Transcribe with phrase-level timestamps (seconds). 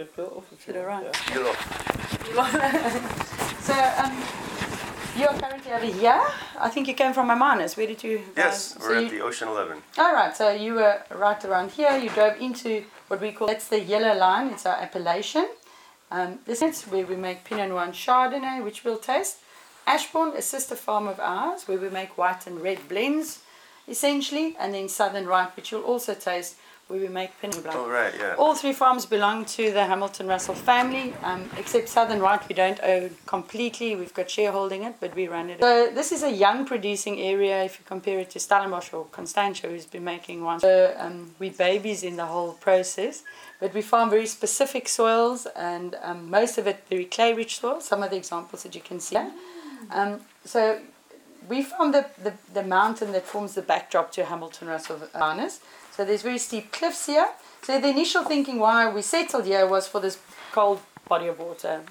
[0.00, 1.12] Get Bill off if Should you I want, run?
[1.12, 1.34] yeah.
[1.34, 1.60] Get off.
[3.68, 4.14] so, um,
[5.20, 6.22] you are currently over here.
[6.58, 7.76] I think you came from Mamanas.
[7.76, 8.22] Where did you?
[8.34, 9.82] Yes, uh, we're so at you- the Ocean 11.
[9.98, 11.98] All right, so you were right around here.
[11.98, 14.46] You drove into what we call that's the yellow line.
[14.46, 15.46] It's our appellation.
[16.10, 19.40] Um, this is where we make Pinot Noir and Chardonnay, which we'll taste.
[19.86, 23.40] Ashbourne, a sister farm of ours, where we make white and red blends,
[23.86, 26.56] essentially, and then Southern Right, which you'll also taste,
[26.90, 27.76] where we make Pinot Blanc.
[27.78, 28.34] Oh, right, yeah.
[28.36, 32.80] All three farms belong to the Hamilton Russell family, um, except Southern Right we don't
[32.82, 33.94] own completely.
[33.94, 35.60] We've got shareholding it, but we run it.
[35.60, 39.68] So this is a young producing area if you compare it to Stellenbosch or Constantia,
[39.68, 40.58] who's been making one.
[40.58, 43.22] So um, we babies in the whole process,
[43.60, 47.80] but we farm very specific soils, and um, most of it very clay-rich soil.
[47.80, 49.16] Some of the examples that you can see.
[49.92, 50.80] Um, so
[51.48, 55.60] we found the, the, the mountain that forms the backdrop to Hamilton Russell Harness.
[56.00, 57.28] So there's very steep cliffs here.
[57.60, 60.18] So the initial thinking why we settled here was for this
[60.50, 61.82] cold body of water.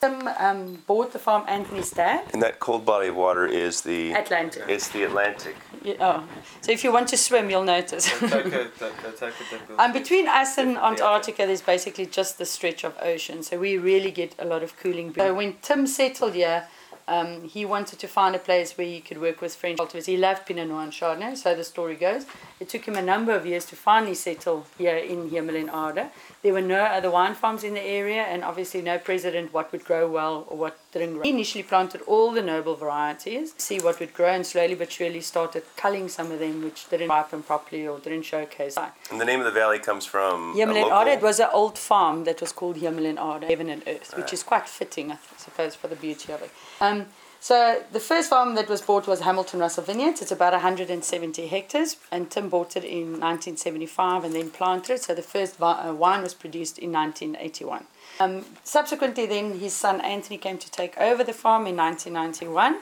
[0.00, 4.12] Tim um, bought the farm Anthony's dad, And that cold body of water is the
[4.12, 4.62] Atlantic.
[4.68, 5.56] it's the Atlantic.
[5.82, 6.28] Yeah, oh.
[6.60, 8.04] So if you want to swim, you'll notice.
[8.04, 12.46] Take a, take a, take a Um, between us and Antarctica, there's basically just the
[12.46, 15.12] stretch of ocean, so we really get a lot of cooling.
[15.12, 16.68] So when Tim settled here,
[17.08, 20.06] um, he wanted to find a place where he could work with French cultivars.
[20.06, 22.26] He loved Pinot Noir and Chardonnay, so the story goes.
[22.58, 26.10] It took him a number of years to finally settle here in Hemel Aarde.
[26.46, 29.84] There were no other wine farms in the area, and obviously no precedent what would
[29.84, 31.24] grow well or what didn't grow.
[31.24, 35.20] He initially planted all the noble varieties, see what would grow, and slowly but surely
[35.22, 38.76] started culling some of them which didn't ripen properly or didn't showcase.
[39.10, 42.22] And the name of the valley comes from a Hemel it was an old farm
[42.22, 45.96] that was called Hemel-en-Aarde, Heaven and Earth, which is quite fitting, I suppose, for the
[45.96, 46.52] beauty of it.
[46.80, 47.06] Um,
[47.46, 50.20] so the first farm that was bought was Hamilton Russell Vineyards.
[50.20, 55.02] It's about 170 hectares, and Tim bought it in 1975 and then planted it.
[55.04, 57.86] So the first uh, wine was produced in 1981.
[58.18, 62.80] Um, subsequently, then his son Anthony came to take over the farm in 1991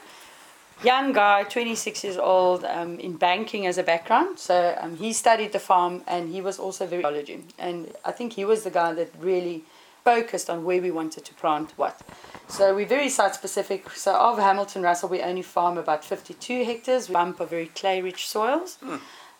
[0.83, 4.39] young guy, 26 years old, um, in banking as a background.
[4.39, 7.43] So um, he studied the farm and he was also very biology.
[7.57, 9.63] And I think he was the guy that really
[10.05, 11.99] focused on where we wanted to plant what.
[12.47, 13.89] So we're very site specific.
[13.89, 17.09] So of Hamilton Russell, we only farm about 52 hectares.
[17.09, 18.77] We bump of very clay rich soils.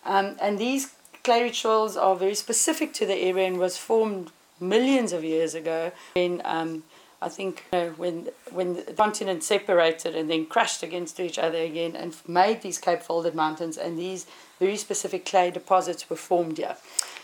[0.04, 4.32] Um, and these clay rich soils are very specific to the area and was formed
[4.60, 6.82] millions of years ago when um,
[7.22, 11.58] I think you know, when when the continent separated and then crashed against each other
[11.58, 14.26] again and made these Cape folded mountains and these
[14.58, 16.76] very specific clay deposits were formed here.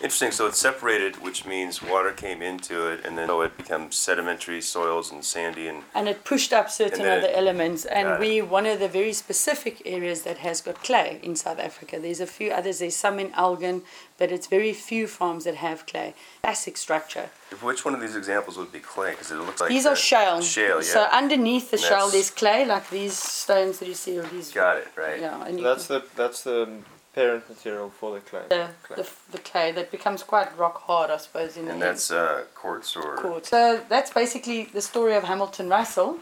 [0.03, 0.33] Interesting.
[0.33, 4.61] So it's separated, which means water came into it, and then so it becomes sedimentary
[4.61, 7.85] soils and sandy and And it pushed up certain other it- elements.
[7.85, 8.21] Got And it.
[8.21, 11.99] we one of the very specific areas that has got clay in South Africa.
[12.01, 12.81] There's a few others.
[12.81, 13.83] There's some in Elgin,
[14.19, 16.15] but it's very few farms that have clay.
[16.43, 17.31] Classic structure.
[17.61, 19.11] which one of these examples would be clay?
[19.13, 20.41] Because it looks like These are shale.
[20.41, 20.93] Shale, yeah.
[20.97, 24.23] So underneath the And shale, that's- there's clay, like these stones that you see, or
[24.23, 24.51] these.
[24.51, 24.89] Got it.
[24.97, 25.21] Right.
[25.21, 26.69] Yeah, and you That's the that's the
[27.15, 28.43] parent material for the clay.
[28.49, 28.97] the, clay.
[28.97, 32.45] the, the clay that becomes quite rock hard, I suppose, in And the that's uh,
[32.55, 33.47] quartz or court.
[33.47, 36.19] So that's basically the story of Hamilton Russell.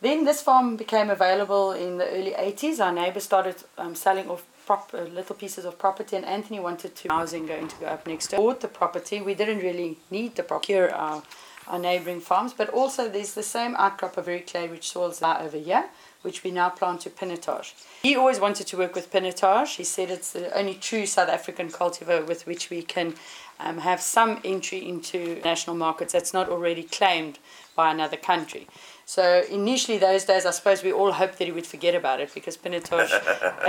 [0.00, 2.78] Then this farm became available in the early 80s.
[2.78, 6.94] Our neighbour started um, selling off prop, uh, little pieces of property, and Anthony wanted
[6.94, 8.40] to housing going to go up next door.
[8.40, 9.22] Bought the property.
[9.22, 10.74] We didn't really need the property.
[10.74, 11.22] Here our,
[11.68, 15.56] our neighbouring farms, but also there's the same outcrop of very clay-rich soils that over
[15.56, 15.86] here,
[16.24, 17.74] which we now plant to pinotage.
[18.02, 19.76] He always wanted to work with pinotage.
[19.76, 23.14] He said it's the only true South African cultivar with which we can
[23.60, 27.38] um, have some entry into national markets that's not already claimed
[27.76, 28.66] by another country.
[29.06, 32.32] So initially, those days, I suppose we all hoped that he would forget about it
[32.34, 33.12] because pinotage,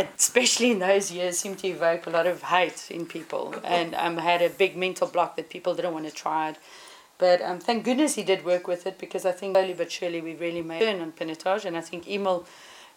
[0.18, 4.18] especially in those years, seemed to evoke a lot of hate in people and um,
[4.18, 6.58] had a big mental block that people didn't want to try it.
[7.18, 10.22] But um, thank goodness he did work with it because I think slowly but surely
[10.22, 11.64] we really made a turn on pinotage.
[11.66, 12.46] And I think Emil,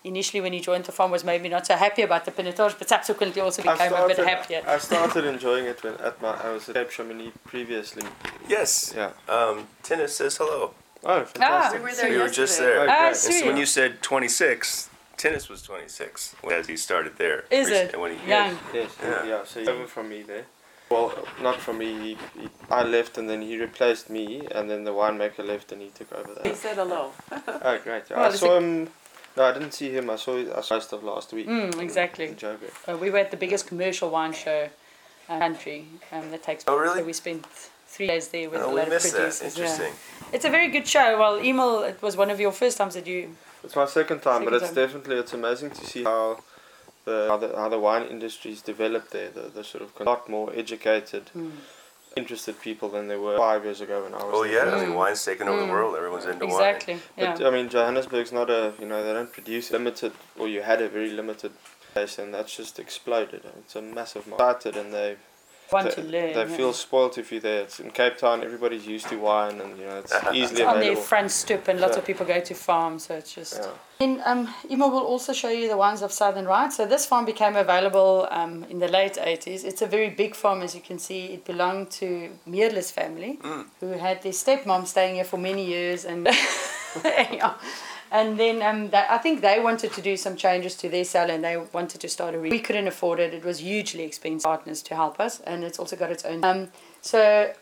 [0.02, 2.88] initially when he joined the farm, was maybe not so happy about the pinotage, but
[2.88, 4.62] subsequently also I became a bit happier.
[4.66, 8.02] I started enjoying it when at my I was at Cape Chamonix previously.
[8.48, 8.92] yes.
[8.96, 9.12] Yeah.
[9.28, 10.74] Um, Tennis says hello.
[11.04, 11.80] Oh, fantastic.
[11.80, 12.80] we were we were just there.
[12.82, 12.92] Okay.
[12.92, 13.46] Ah, And so sweet.
[13.46, 17.44] when you said 26, Tennis was 26 as he started there.
[17.52, 18.00] Is Rec- it?
[18.00, 18.58] When he, Young.
[18.74, 19.24] Yes, Yeah.
[19.24, 19.44] yeah.
[19.44, 20.46] So he over from me there.
[20.90, 21.12] Well,
[21.42, 21.92] not for me.
[21.92, 25.82] He, he, I left and then he replaced me, and then the winemaker left and
[25.82, 27.12] he took over He said hello.
[27.46, 28.08] Oh, great!
[28.10, 28.88] Well, I saw a- him.
[29.36, 30.10] No, I didn't see him.
[30.10, 31.46] I saw I saw most of last week.
[31.46, 32.26] Mm, exactly.
[32.28, 32.72] In Joburg.
[32.88, 34.68] Uh, we were at the biggest commercial wine show
[35.28, 36.74] uh, country um, that takes place.
[36.74, 37.00] Oh, really?
[37.00, 37.44] So we spent
[37.86, 39.18] three days there with Oh, a we lot of missed that.
[39.18, 39.56] producers.
[39.58, 39.64] yeah.
[39.64, 39.92] Interesting.
[40.32, 41.18] It's a very good show.
[41.18, 43.36] Well, Emil, it was one of your first times that you.
[43.62, 44.74] It's my second time, but it's time.
[44.74, 46.38] definitely it's amazing to see how
[47.08, 49.30] the how the, how the wine industry's developed there.
[49.38, 51.24] The, the sort of a lot more educated.
[51.36, 51.50] Mm.
[52.16, 54.66] interested people than there were five years ago when I was Oh there.
[54.66, 55.92] yeah, I mean, wine's taken over the world.
[56.00, 56.54] Everyone's into wine.
[56.74, 56.96] Exactly.
[57.16, 57.34] Yeah.
[57.36, 60.80] But I mean, Johannesburg's not a you know they don't produce limited or you had
[60.86, 61.52] a very limited
[61.92, 63.42] place and that's just exploded.
[63.60, 65.10] It's a massive market and they
[65.70, 66.32] Want they, to learn.
[66.32, 66.56] they yeah.
[66.56, 67.62] feel spoilt if you're there.
[67.62, 68.42] It's in Cape Town.
[68.42, 71.02] Everybody's used to wine and you know it's easily on their available.
[71.02, 73.54] front stoop, and lots So- of people go to farms, so it's just.
[73.56, 73.70] Yeah.
[74.00, 76.72] And um, Imo will also show you the wines of Southern Right.
[76.72, 79.64] So this farm became available um, in the late 80s.
[79.64, 81.26] It's a very big farm, as you can see.
[81.34, 83.40] It belonged to Meerlis family,
[83.80, 86.04] who had their stepmom staying here for many years.
[86.04, 86.26] And
[87.04, 87.54] yeah.
[88.10, 91.34] And then um, that, I think they wanted to do some changes to their cellar
[91.34, 93.34] and they wanted to start a re- We couldn't afford it.
[93.34, 95.40] It was hugely expensive partners to help us.
[95.40, 96.42] And it's also got its own.
[96.44, 96.68] Um,
[97.02, 97.52] so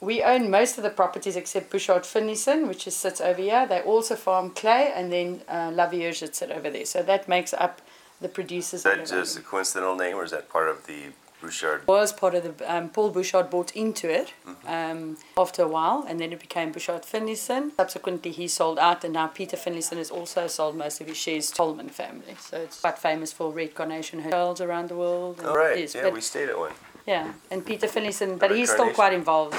[0.00, 3.66] we own most of the properties except Bouchard Finlayson, which is, sits over here.
[3.66, 6.84] They also farm clay, and then uh, La Vierge that sit over there.
[6.84, 7.82] So that makes up
[8.20, 8.80] the producers.
[8.80, 11.06] Is that just a coincidental name, or is that part of the
[11.40, 11.86] Bouchard?
[11.86, 14.32] was part of the um, Paul Bouchard bought into it
[14.66, 17.72] um, after a while, and then it became Bouchard Finlayson.
[17.76, 21.50] Subsequently, he sold out, and now Peter Finlayson has also sold most of his shares
[21.50, 22.34] to Tollman family.
[22.40, 25.38] So it's quite famous for red carnation hotels around the world.
[25.38, 25.78] and Oh, right.
[25.78, 26.72] is, yeah, but- we stayed at one.
[27.06, 29.56] yeah, and Peter Finlayson, but he's still quite involved.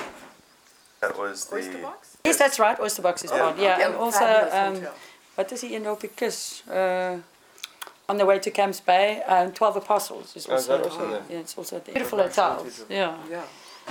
[1.01, 1.55] That was the.
[1.55, 2.17] Oyster box?
[2.25, 2.77] Yes, that's right.
[2.79, 3.39] Oyster Box is Yeah.
[3.39, 3.57] part.
[3.57, 4.93] Yeah, and also Fabulous um,
[5.35, 7.19] what does he end up because uh,
[8.09, 11.09] on the way to Camps Bay, um, Twelve Apostles is Oh, is also, that also
[11.11, 11.23] there?
[11.29, 11.93] yeah, it's also there.
[11.93, 12.85] beautiful hotels.
[12.89, 13.15] Yeah.
[13.29, 13.43] Yeah.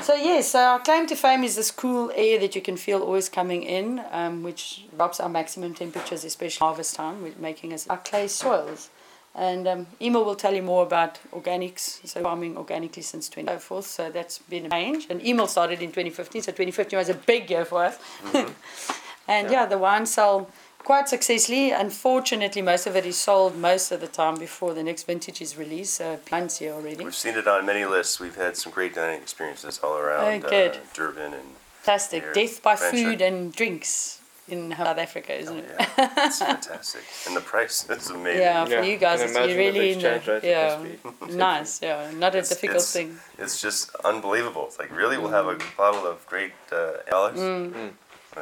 [0.02, 3.00] So yes, so our claim to fame is this cool air that you can feel
[3.00, 7.88] always coming in, um, which drops our maximum temperatures, especially harvest time, with making us
[7.88, 8.90] our clay soils.
[9.34, 14.10] And um, Emil will tell you more about organics, so farming organically since 20 so
[14.10, 15.06] that's been a change.
[15.10, 17.98] And Emil started in 2015, so 2015 was a big year for us.
[19.28, 19.66] and yeah.
[19.66, 21.70] the wine sell quite successfully.
[21.70, 25.56] Unfortunately, most of it is sold most of the time before the next vintage is
[25.56, 25.94] released.
[25.94, 27.04] So plants here already.
[27.04, 28.20] We've seen it on many lists.
[28.20, 30.72] We've had some great dining experiences all around Oh, good.
[30.72, 31.42] Uh, Durban and
[31.82, 32.22] Fantastic.
[32.22, 32.96] Here, Death by Venture.
[32.96, 35.88] food and drinks in South Africa, isn't oh, it?
[35.98, 37.02] yeah, it's fantastic.
[37.26, 38.40] And the price is amazing.
[38.42, 40.82] Yeah, for Yeah, you guys, can it's imagine really in the, exchange rate yeah,
[41.34, 41.80] nice.
[41.82, 43.18] Yeah, not a It's- difficult it's- thing.
[43.38, 44.64] It's just unbelievable.
[44.66, 47.38] It's like really, we'll have a bottle of great uh, Alice.
[47.40, 47.90] Mm.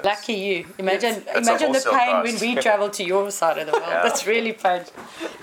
[0.04, 0.66] Lucky you.
[0.78, 2.40] Imagine, imagine the pain cost.
[2.40, 3.84] when we travel to your side of the world.
[3.88, 4.02] Yeah.
[4.02, 4.92] That's really painful.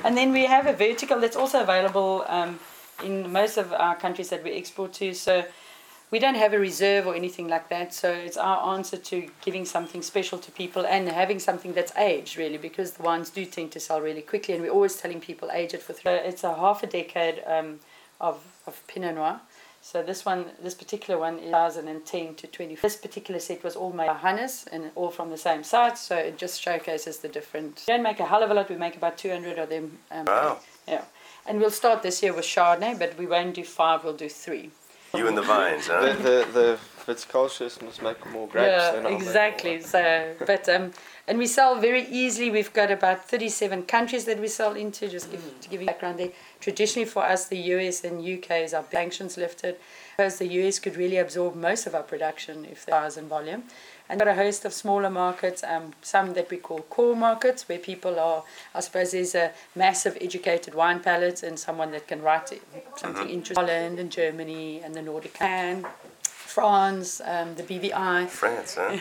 [0.03, 2.59] And then we have a vertical that's also available um,
[3.03, 5.13] in most of our countries that we export to.
[5.13, 5.45] So
[6.11, 7.93] we don't have a reserve or anything like that.
[7.93, 12.37] So it's our answer to giving something special to people and having something that's aged
[12.37, 14.53] really, because the wines do tend to sell really quickly.
[14.53, 16.11] And we're always telling people age it for three.
[16.11, 17.79] It's a half a decade um,
[18.21, 19.41] of of Pinot Noir.
[19.85, 22.75] So this one, this particular one is 2010 to 20.
[22.75, 25.97] This particular set was all made by Hannes and all from the same site.
[25.97, 27.83] So it just showcases the different.
[27.85, 28.69] We don't make a hell of a lot.
[28.69, 29.99] We make about 200 of them.
[30.09, 30.59] Um, Wow.
[30.87, 31.03] Yeah.
[31.45, 34.05] And we'll start this year with Chardonnay, but we won't do five.
[34.05, 34.71] We'll do three.
[35.13, 36.51] You and the vines, The huh?
[36.53, 38.67] the the viticulturists must make more grapes.
[38.67, 39.77] yeah, than exactly.
[39.77, 39.87] more.
[39.87, 40.91] So, but um,
[41.27, 42.49] and we sell very easily.
[42.51, 45.07] We've got about thirty-seven countries that we sell into.
[45.07, 46.31] Just give, to give you background there.
[46.59, 49.77] Traditionally, for us, the US and UK is our sanctions lifted,
[50.15, 53.63] because the US could really absorb most of our production if there was in volume.
[54.09, 57.79] And got a host of smaller markets, um, some that we call core markets, where
[57.79, 58.43] people are,
[58.75, 62.51] I suppose, there's a massive educated wine palate and someone that can write
[62.97, 63.55] something interesting.
[63.55, 65.85] Holland and Germany and the Nordic and
[66.53, 68.29] France, um, the BVI.
[68.29, 68.97] France, huh?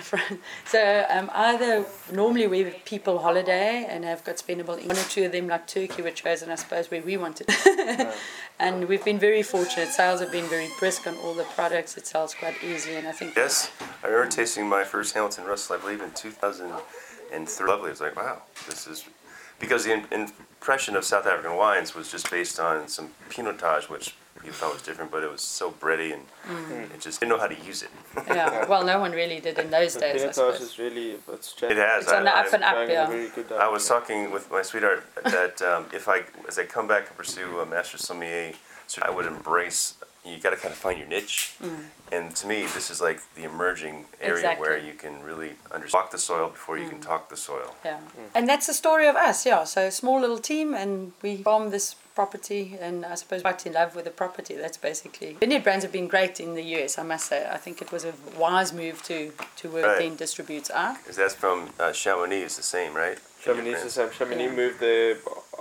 [0.64, 5.26] so um, either normally we have people holiday and have got spendable one or two
[5.26, 7.50] of them like Turkey were chosen I suppose where we wanted
[8.58, 12.06] and we've been very fortunate sales have been very brisk on all the products it
[12.06, 13.70] sells quite easily and I think Yes,
[14.02, 17.66] I remember tasting my first Hamilton Russell, I believe, in 2003.
[17.66, 17.88] Lovely.
[17.88, 19.04] I was like, wow, this is
[19.60, 24.52] because the impression of South African wines was just based on some Pinotage, which you
[24.52, 26.92] thought it was different, but it was so bready and Mm.
[26.94, 27.90] it just didn't know how to use it.
[28.26, 31.16] yeah well no one really did in those The days I Pinotage suppose is really
[31.32, 32.04] it's It has.
[32.04, 33.30] it's on the I, up and up going in a yeah very
[33.60, 37.06] I, I was talking with my sweetheart that um, if I, as I come back
[37.08, 38.54] and pursue a master sommelier,
[38.88, 39.94] so I would embrace.
[40.24, 41.54] You got to kind of find your niche,
[42.12, 46.10] and to me, this is like the emerging area where you can really understand walk
[46.12, 47.74] the soil before you can talk the soil.
[47.84, 47.98] yeah
[48.34, 51.96] and that's the story of us yeah so small little team and we farm this
[52.14, 55.92] property and I suppose quite in love with the property that's basically vineyard brands have
[55.92, 59.02] been great in the US I must say I think it was a wise move
[59.10, 59.98] to to work Right.
[59.98, 63.18] then distributes are Because that's from uh, Chamonix, is the same, right?
[63.44, 64.10] Chamonix is the same.
[64.18, 64.52] Chamonix Yeah.
[64.62, 65.16] moved there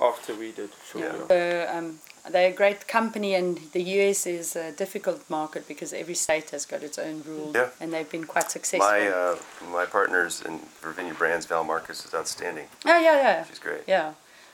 [0.10, 0.70] after we did.
[0.90, 1.02] Sure.
[1.02, 1.28] Yeah.
[1.34, 1.40] So
[1.78, 6.50] um, they're a great company, and the US is a difficult market because every state
[6.52, 7.70] has got its own rules, Yeah.
[7.80, 8.88] and they've been quite successful.
[8.88, 9.36] My uh,
[9.72, 12.68] my partners in Vineyard Brands, Val Marcus, is outstanding.
[12.86, 13.82] oh yeah, yeah, She's great.
[13.88, 14.14] yeah.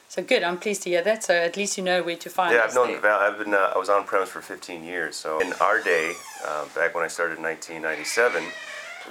[0.10, 0.42] So good.
[0.42, 1.26] I'm pleased to hear that.
[1.26, 3.02] So at least you know where to find Yeah, I've known there.
[3.02, 3.20] Val.
[3.20, 3.54] I've been.
[3.54, 5.18] Uh, I was on premise for 15 years.
[5.18, 6.14] So in our day,
[6.46, 8.44] uh, back when I started in 1997,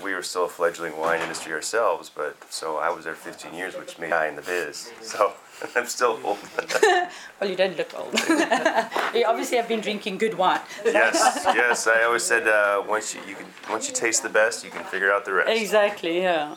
[0.02, 2.08] we were still a fledgling wine industry ourselves.
[2.08, 4.90] But so I was there 15 years, which made me high in the biz.
[5.02, 5.34] So
[5.76, 6.38] I'm still old.
[7.40, 8.14] Well, you don't look old.
[9.14, 10.60] you obviously have been drinking good wine.
[10.84, 11.86] yes, yes.
[11.86, 14.84] I always said uh, once you, you can once you taste the best, you can
[14.84, 15.50] figure out the rest.
[15.50, 16.54] Exactly, yeah.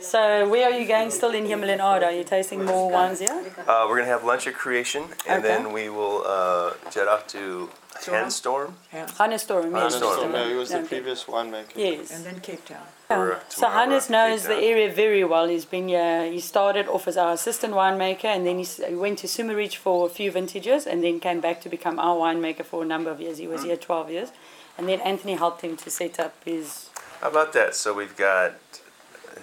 [0.00, 2.04] So where are you going still in Hemel-en-Aarde?
[2.04, 3.42] Are you tasting more wines here?
[3.66, 5.48] Uh, we're gonna have lunch at Creation, and Okay.
[5.48, 7.70] then we will uh, jet off to
[8.06, 8.76] Hannes Storm.
[8.90, 9.94] Hannes Storm, yes.
[9.94, 10.32] Hannes Storm.
[10.32, 10.88] No, he was the Okay.
[10.88, 11.74] previous winemaker.
[11.74, 12.10] Yes.
[12.12, 12.86] And then Cape Town.
[13.10, 15.48] Uh, So Hannes knows the area very well.
[15.48, 16.30] He's been here.
[16.30, 19.76] He started off as our assistant winemaker, and then he s- he went to Sumaridge
[19.76, 23.10] for a few vintages, and then came back to become our winemaker for a number
[23.10, 23.38] of years.
[23.38, 24.28] He was here 12 years,
[24.76, 26.90] and then Anthony helped him to set up his
[27.22, 27.74] How about that?
[27.74, 28.52] So we've got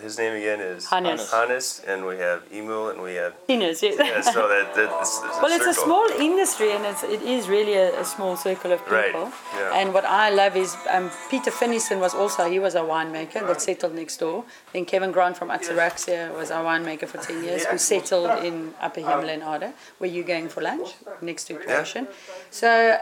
[0.02, 1.32] his name again is Hannes.
[1.32, 3.82] Hannes, and we have Emil, and we have dinners.
[3.82, 3.96] Yes.
[4.00, 4.22] yeah.
[4.22, 7.74] So that, that this, this Well, it's a small industry, and it's, it is really
[7.74, 8.96] a, a small circle of people.
[8.96, 9.80] Right, yeah.
[9.80, 13.62] And what I love is um, Peter Finlayson was also he was a winemaker that
[13.62, 14.46] settled next door.
[14.74, 19.02] Then Kevin Grant from Ataraxia was our winemaker for ten years, who settled in Upper
[19.02, 20.90] Hemel-en-Aarde, where you're going for lunch
[21.22, 22.08] next to Creation.
[22.50, 22.98] So,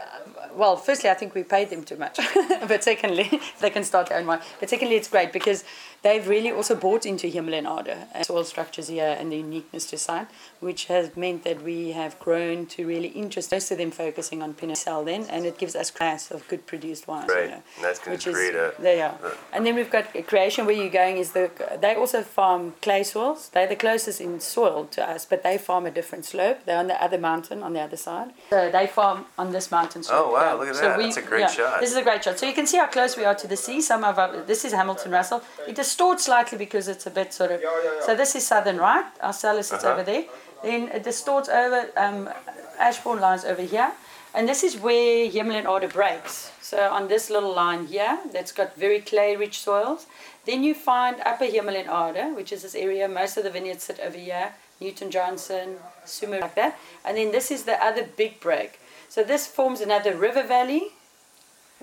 [0.54, 2.18] well, firstly, I think we paid them too much,
[2.68, 4.40] but secondly, they can start their own wine.
[4.60, 5.64] But secondly, it's great because
[6.04, 10.28] they've really also bought into Hemel-en-Aarde and soil structures here and the uniqueness to site,
[10.64, 14.54] which has meant that we have grown to really interest most of them focusing on
[14.54, 17.28] Pinot Cell then, and it gives us class of good produced wines.
[17.28, 19.14] you know, and that's gonna which is- a- They are.
[19.22, 21.50] a- And then we've got creation where you're going is the
[21.84, 23.40] they also farm clay soils.
[23.52, 26.58] They're the closest in soil to us, but they farm a different slope.
[26.66, 28.28] They're on the other mountain on the other side.
[28.50, 30.26] So they farm on this mountain slope.
[30.28, 30.52] Oh, wow, yeah.
[30.54, 30.98] look at So that.
[30.98, 31.80] we- That's a great yeah, shot.
[31.80, 32.38] This is a great shot.
[32.38, 33.80] So you can see how close we are to the sea.
[33.80, 35.42] Some of our, this is Hamilton Russell.
[35.68, 37.60] It distorts slightly because it's a bit sort of.
[38.06, 39.04] So this is Southern Right.
[39.20, 39.92] Our cellar sits Uh-huh.
[39.94, 40.24] over there.
[40.64, 41.90] Then it distorts over.
[41.96, 42.30] Um,
[42.78, 43.92] Ashbourne lines over here.
[44.34, 46.50] And this is where Hemel-en-Aarde breaks.
[46.60, 50.06] So on this little line here, that's got very clay-rich soils.
[50.44, 53.06] Then you find Upper Hemel-en-Aarde, which is this area.
[53.08, 54.54] Most of the vineyards sit over here.
[54.80, 56.76] Newton Johnson, Sumer, like that.
[57.04, 58.80] And then this is the other big break.
[59.08, 60.88] So this forms another river valley,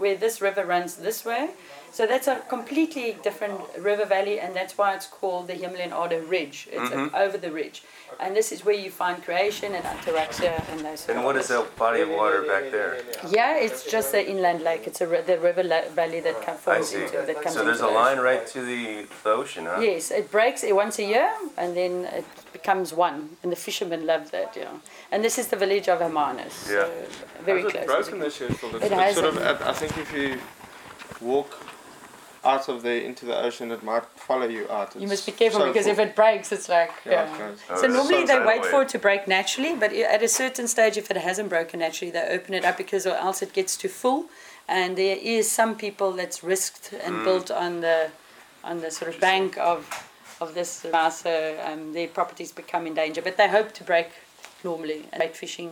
[0.02, 1.44] where this river runs this way.
[1.98, 6.58] So that's a completely different river valley, and that's why it's called the Hemel-en-Aarde Ridge.
[6.72, 7.16] It's Mm-hmm.
[7.24, 7.78] over the ridge.
[8.24, 11.66] And this is where you find creation and Ataraxia and those And what is that
[11.78, 12.92] body of water back there?
[13.38, 14.84] Yeah, it's just the inland lake.
[14.90, 17.04] It's a the river la- valley that comes I see.
[17.04, 18.84] into that comes So there's a line right to the,
[19.24, 19.80] the ocean, huh?
[19.90, 21.30] Yes, it breaks it once a year,
[21.62, 23.38] and then it becomes one.
[23.44, 24.70] And the fishermen love that, yeah.
[25.12, 26.70] And this is the village of Hermanus.
[26.70, 26.88] Yeah.
[27.44, 27.84] Very Has close.
[27.84, 28.50] it broken this year?
[28.50, 28.76] Phil?
[28.76, 29.34] It's, It it's sort of.
[29.42, 29.62] hasn't.
[29.62, 30.40] at- I think if you
[31.20, 31.52] walk
[32.44, 34.96] out of there into the ocean, it might follow you out.
[35.00, 35.94] You must be careful so because full.
[35.94, 37.36] if it breaks, it's like Yeah, yeah.
[37.36, 37.60] it goes.
[37.70, 38.68] Oh, So normally so they wait way.
[38.72, 42.12] for it to break naturally, but at a certain stage, if it hasn't broken naturally,
[42.12, 44.26] they open it up because or else it gets too full.
[44.68, 47.24] And there is some people that's risked and Mm.
[47.26, 48.10] built on the
[48.64, 49.80] on the sort of bank of
[50.42, 53.22] of this uh, so um, their properties become in danger.
[53.22, 54.10] But they hope to break
[54.64, 55.72] normally and bait fishing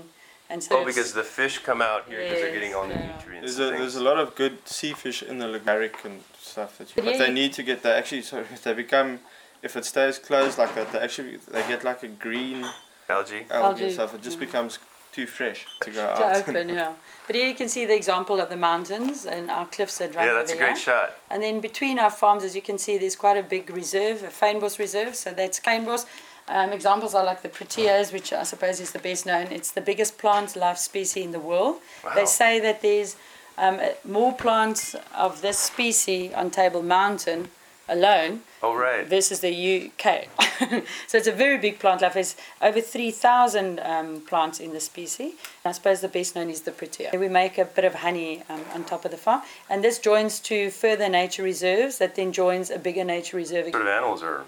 [0.49, 3.15] and so Oh, because the fish come out here because they're getting all the yeah.
[3.15, 3.55] nutrients.
[3.55, 6.89] There's a, there's a lot of good sea fish in the Lagaric and stuff that
[6.89, 9.19] you, But but yeah, they need to get they actually so if they become
[9.61, 12.65] if it stays closed like that they actually they get like a green
[13.09, 13.45] algae.
[13.49, 14.41] algae, Algae, and stuff it just mm.
[14.41, 14.79] becomes
[15.11, 16.35] too fresh to go to out.
[16.47, 16.93] open, yeah.
[17.27, 20.25] But here you can see the example of the mountains and our cliffs that run
[20.27, 20.77] Yeah, that's a great here.
[20.77, 21.13] shot.
[21.29, 24.27] And then between our farms, as you can see, there's quite a big reserve, a
[24.27, 25.15] fynbos reserve.
[25.15, 26.05] So that's fynbos.
[26.47, 29.47] Um, examples are like the proteas, which I suppose is the best known.
[29.51, 31.77] It's the biggest plant life species in the world.
[32.03, 32.13] Wow.
[32.15, 33.15] They say that there's
[33.57, 37.49] um, uh, more plants of this species on Table Mountain
[37.89, 39.07] alone Oh, right.
[39.07, 39.51] versus the
[39.91, 40.25] UK.
[41.07, 42.13] so it's a very big plant life.
[42.13, 45.33] There's over 3,000 um, plants in the species.
[45.65, 47.11] I suppose the best known is the Protea.
[47.17, 50.39] We make a bit of honey um, on top of the farm, and this joins
[50.41, 53.65] to further nature reserves that then joins a bigger nature reserve.
[53.65, 54.43] What sort of animals are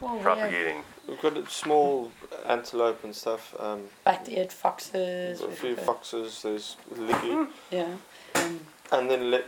[0.00, 0.82] Well, we have propagating?
[1.08, 2.10] We've got small
[2.46, 3.54] antelope and stuff.
[3.60, 5.40] Um, Bat-eared foxes.
[5.40, 6.42] a few foxes.
[6.42, 7.94] There's liggy, Yeah.
[8.34, 8.60] Um,
[8.92, 9.42] and then le-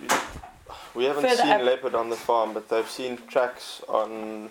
[0.94, 4.50] we haven't Further seen up- leopard on the farm, but they've seen tracks on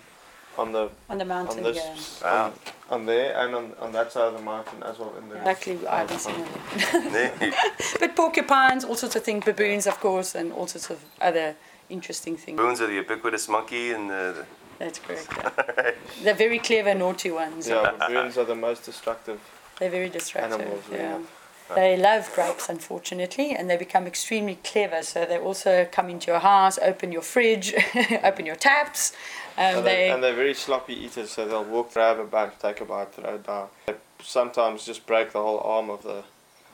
[0.56, 2.46] on the on the mountain, on this Wow.
[2.46, 2.52] on,
[2.90, 5.14] on there and on, on that side of the mountain as well.
[5.16, 7.54] In the Luckily, I haven't seen it.
[8.00, 11.54] But porcupines, all sorts of things, baboons, of course, and all sorts of other
[11.88, 12.56] interesting things.
[12.56, 14.44] Baboons are the ubiquitous monkey and the.
[14.80, 15.28] That's correct.
[15.36, 15.90] Yeah.
[16.22, 17.68] They're very clever, naughty ones.
[17.68, 19.40] yeah, baboons are the most destructive
[19.78, 20.60] They're very destructive.
[20.60, 21.12] animals we yeah.
[21.12, 21.26] have.
[21.74, 25.02] They love grapes, unfortunately, and they become extremely clever.
[25.02, 27.74] So they also come into your house, open your fridge,
[28.24, 29.12] open your taps.
[29.56, 32.54] Um, And, they, they, and they're very sloppy eaters, so they'll walk, grab a bunch,
[32.60, 33.68] take a bite, throw it down.
[33.86, 36.22] They sometimes just break the whole arm of the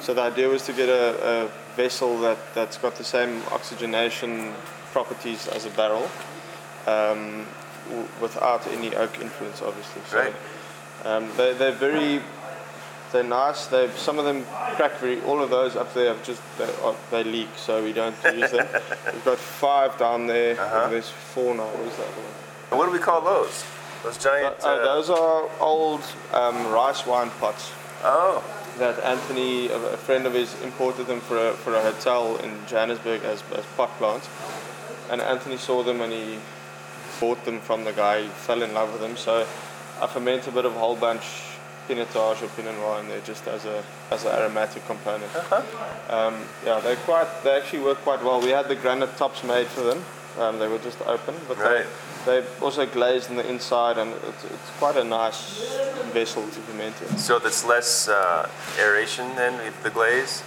[0.01, 4.53] So the idea was to get a, a vessel that that's got the same oxygenation
[4.93, 6.09] properties as a barrel,
[6.87, 7.47] um,
[7.89, 10.03] w- without any oak influence, obviously.
[10.09, 10.35] So, Right.
[11.05, 12.21] Um, they they're very
[13.13, 13.67] they're nice.
[13.67, 14.45] They some of them
[14.77, 15.21] crack very.
[15.23, 18.51] All of those up there have just they, are, they leak, so we don't use
[18.51, 18.67] them.
[19.13, 20.61] We've got five down there.
[20.61, 20.89] Uh-huh.
[20.89, 21.67] There's four now.
[21.67, 22.35] What is that one?
[22.71, 23.65] And what do we call those?
[24.03, 24.63] Those giant.
[24.63, 26.03] Uh, Uh, those are old
[26.33, 27.73] um, rice wine pots
[28.05, 28.43] oh,
[28.79, 32.51] that Anthony, a a friend of his, imported them for a, for a hotel in
[32.67, 34.29] Johannesburg as, as pot plants.
[35.11, 36.39] And Anthony saw them and he
[37.19, 38.23] bought them from the guy.
[38.23, 39.17] He fell in love with them.
[39.17, 39.47] So
[40.01, 41.50] I ferment a bit of a whole bunch
[41.89, 45.31] Pinotage or Pinot Noir in there just as a as an aromatic component.
[46.09, 48.41] Um, yeah, they quite they actually work quite well.
[48.41, 50.05] We had the granite tops made for them.
[50.39, 51.87] Um, they were just open, but Right.
[52.25, 55.61] they they also glazed on the inside, and it's, it's quite a nice
[56.13, 57.19] vessel to ferment in.
[57.19, 60.43] so that's less uh, aeration than with the glaze.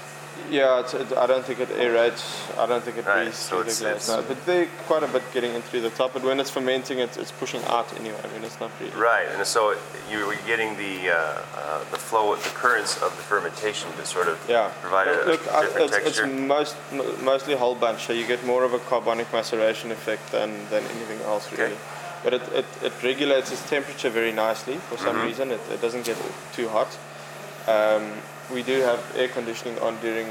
[0.49, 2.23] Yeah, it's, it, I don't think it aerates.
[2.58, 5.03] I don't think it Right, breathes so through the it's- it's- No, but they're quite
[5.03, 6.13] a bit getting in through the top.
[6.13, 8.17] But when it's fermenting, it's, it's pushing out anyway.
[8.23, 8.91] I mean, it's not really.
[8.93, 9.75] Right, and so
[10.12, 14.38] you're getting the uh, uh, the flow, the currents of the fermentation to sort of
[14.47, 14.69] Yeah.
[14.82, 16.27] provide a, Look, different it's, it's texture.
[16.27, 20.49] most m- mostly whole bunch, so you get more of a carbonic maceration effect than,
[20.69, 21.63] than anything else Okay.
[21.63, 21.77] really.
[22.23, 24.75] But it, it, it regulates its temperature very nicely.
[24.89, 25.25] For some Mm-hmm.
[25.27, 26.17] reason, it, it doesn't get
[26.53, 26.88] too hot.
[27.67, 28.12] Um,
[28.54, 30.28] we do have air conditioning on during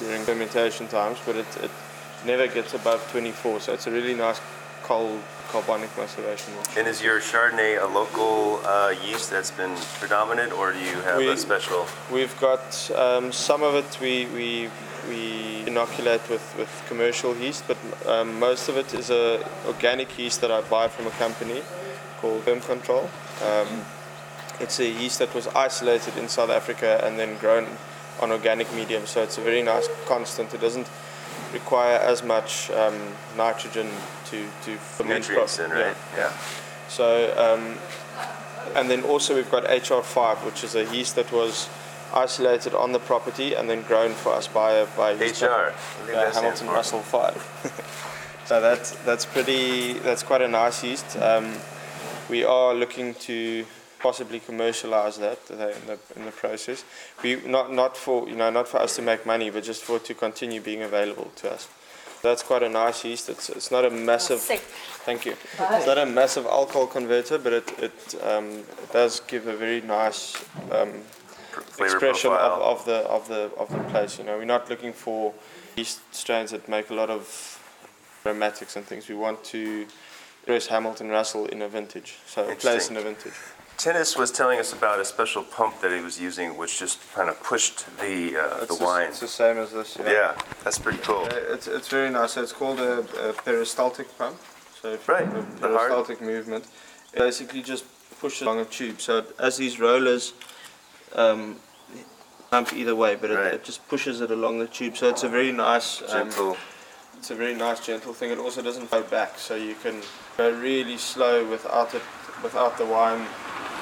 [0.00, 1.70] during fermentation times, but it, it
[2.26, 3.60] never gets above 24.
[3.60, 4.40] So it's a really nice
[4.82, 6.54] cold carbonic maceration.
[6.76, 11.20] and is your Chardonnay a local uh, yeast that's been predominant, or do you have
[11.20, 11.86] a special?
[12.10, 14.70] We've got um, some of it we, we,
[15.08, 20.40] we inoculate with, with commercial yeast, but um, most of it is a organic yeast
[20.40, 21.62] that I buy from a company
[22.20, 23.08] called Firm Control.
[23.44, 23.84] Um,
[24.62, 27.66] it's a yeast that was isolated in South Africa and then grown
[28.20, 30.54] on organic medium, so it's a very nice constant.
[30.54, 30.88] It doesn't
[31.52, 32.94] require as much um,
[33.36, 33.88] nitrogen
[34.26, 35.96] to, to ferment Nutrients in, right?
[36.16, 36.32] Yeah.
[36.88, 37.78] so, um,
[38.76, 41.68] and then also we've got HR5, which is a yeast that was
[42.14, 45.16] isolated on the property and then grown for us by by HR.
[45.16, 45.70] company, I
[46.04, 46.68] think uh, Hamilton.
[46.68, 48.42] Russell 5.
[48.44, 51.16] so that's that's pretty that's quite a nice yeast.
[51.16, 51.54] Um,
[52.28, 53.64] we are looking to
[54.02, 56.84] possibly commercialize that in the in the process.
[57.22, 59.96] We not not for you know not for us to make money, but just for
[59.96, 61.68] it to continue being available to us.
[62.22, 63.28] That's quite a nice yeast.
[63.28, 64.40] It's it's not a massive.
[65.04, 65.34] Thank you.
[65.58, 68.46] It's not a massive alcohol converter, but it it, um,
[68.82, 70.36] it does give a very nice
[70.70, 70.92] um,
[71.78, 72.62] expression profile.
[72.62, 74.18] of, of the of the of the place.
[74.18, 75.32] You know, we're not looking for
[75.76, 77.58] yeast strains that make a lot of
[78.24, 79.08] aromatics and things.
[79.08, 79.86] We want to
[80.42, 83.32] express Hamilton Russell in a vintage, so a place in a vintage.
[83.82, 87.28] Tennis was telling us about a special pump that he was using, which just kind
[87.28, 89.08] of pushed the uh, the wine.
[89.08, 89.98] It's the same as this.
[89.98, 91.24] Yeah, that's pretty cool.
[91.24, 92.34] Uh, It's, it's very nice.
[92.34, 94.36] So it's called a, a peristaltic pump.
[94.80, 96.64] So Right, the peristaltic movement.
[97.12, 97.84] It basically just
[98.20, 99.00] pushes along a tube.
[99.00, 100.32] So as these rollers
[101.16, 101.56] um,
[102.52, 103.54] pump either way, but it, Right.
[103.54, 104.96] it just pushes it along the tube.
[104.96, 106.56] So it's a very nice, um, Gentle.
[107.18, 108.30] it's a very nice gentle thing.
[108.30, 110.02] It also doesn't go back, so you can
[110.36, 112.02] go really slow without it,
[112.44, 113.26] without the wine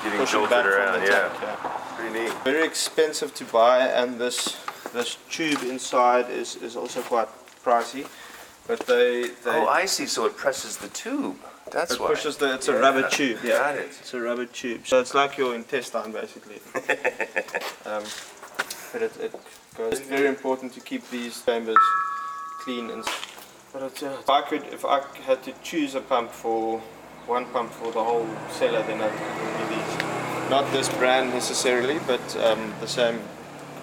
[0.03, 1.29] Getting pushing back from around, the yeah.
[1.29, 1.57] tank, yeah.
[1.97, 2.33] Pretty neat.
[2.45, 4.57] Very expensive to buy, and this
[4.93, 7.29] this tube inside is, is also quite
[7.65, 8.07] pricey.
[8.67, 10.07] But they they Oh, I see.
[10.07, 11.37] So it presses the tube.
[11.71, 12.09] That's it why.
[12.09, 13.39] pushes the it's a rubber tube.
[13.45, 13.89] Yeah, got it.
[14.01, 14.87] It's a rubber tube.
[14.87, 16.61] So it's like your intestine basically.
[17.87, 18.05] um,
[18.93, 19.33] but it, it
[19.77, 19.93] goes.
[19.93, 21.77] It's very important to keep these chambers
[22.65, 23.05] clean and.
[23.73, 26.83] But it's, uh, if I could, if I had to choose a pump for
[27.31, 30.51] one pump for the whole cellar, then I'd it would be these.
[30.51, 33.21] Not this brand necessarily, but um, the same.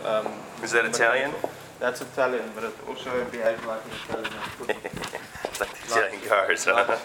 [0.03, 0.27] Um,
[0.61, 1.31] Is that Italian?
[1.79, 4.33] That's Italian, but it also behaves like an Italian.
[5.45, 6.97] It's like the Italian cars, huh?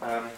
[0.00, 0.30] Um,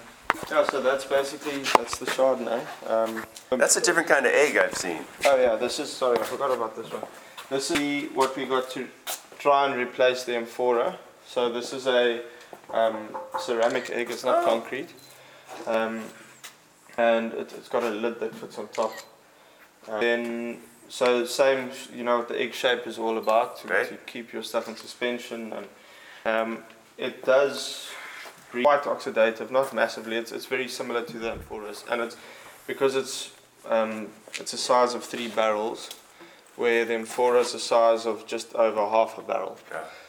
[0.51, 2.63] yeah, so that's basically that's the Chardonnay.
[2.89, 5.05] Um, That's a different kind of egg I've seen.
[5.27, 7.05] oh yeah, this is sorry, I forgot about this one.
[7.51, 8.87] This is what we got to
[9.39, 10.99] try and replace the amphora.
[11.27, 12.23] So this is a
[12.73, 13.09] um,
[13.41, 14.11] ceramic egg.
[14.11, 14.47] It's not Oh.
[14.47, 14.91] concrete,
[15.67, 16.03] um,
[16.97, 18.93] and it, it's got a lid that fits on top.
[19.89, 23.89] Uh, then so same, you know what the egg shape is all about to, Right.
[23.89, 25.67] to keep your stuff in suspension, and
[26.25, 26.65] um,
[26.97, 27.89] it does
[28.51, 30.17] breed quite oxidative, not massively.
[30.17, 32.17] It's, it's very similar to the amphoras, and it's
[32.67, 33.31] because it's
[33.69, 35.91] um, it's a size of three barrels,
[36.57, 39.59] where the amphora is the size of just over half a barrel.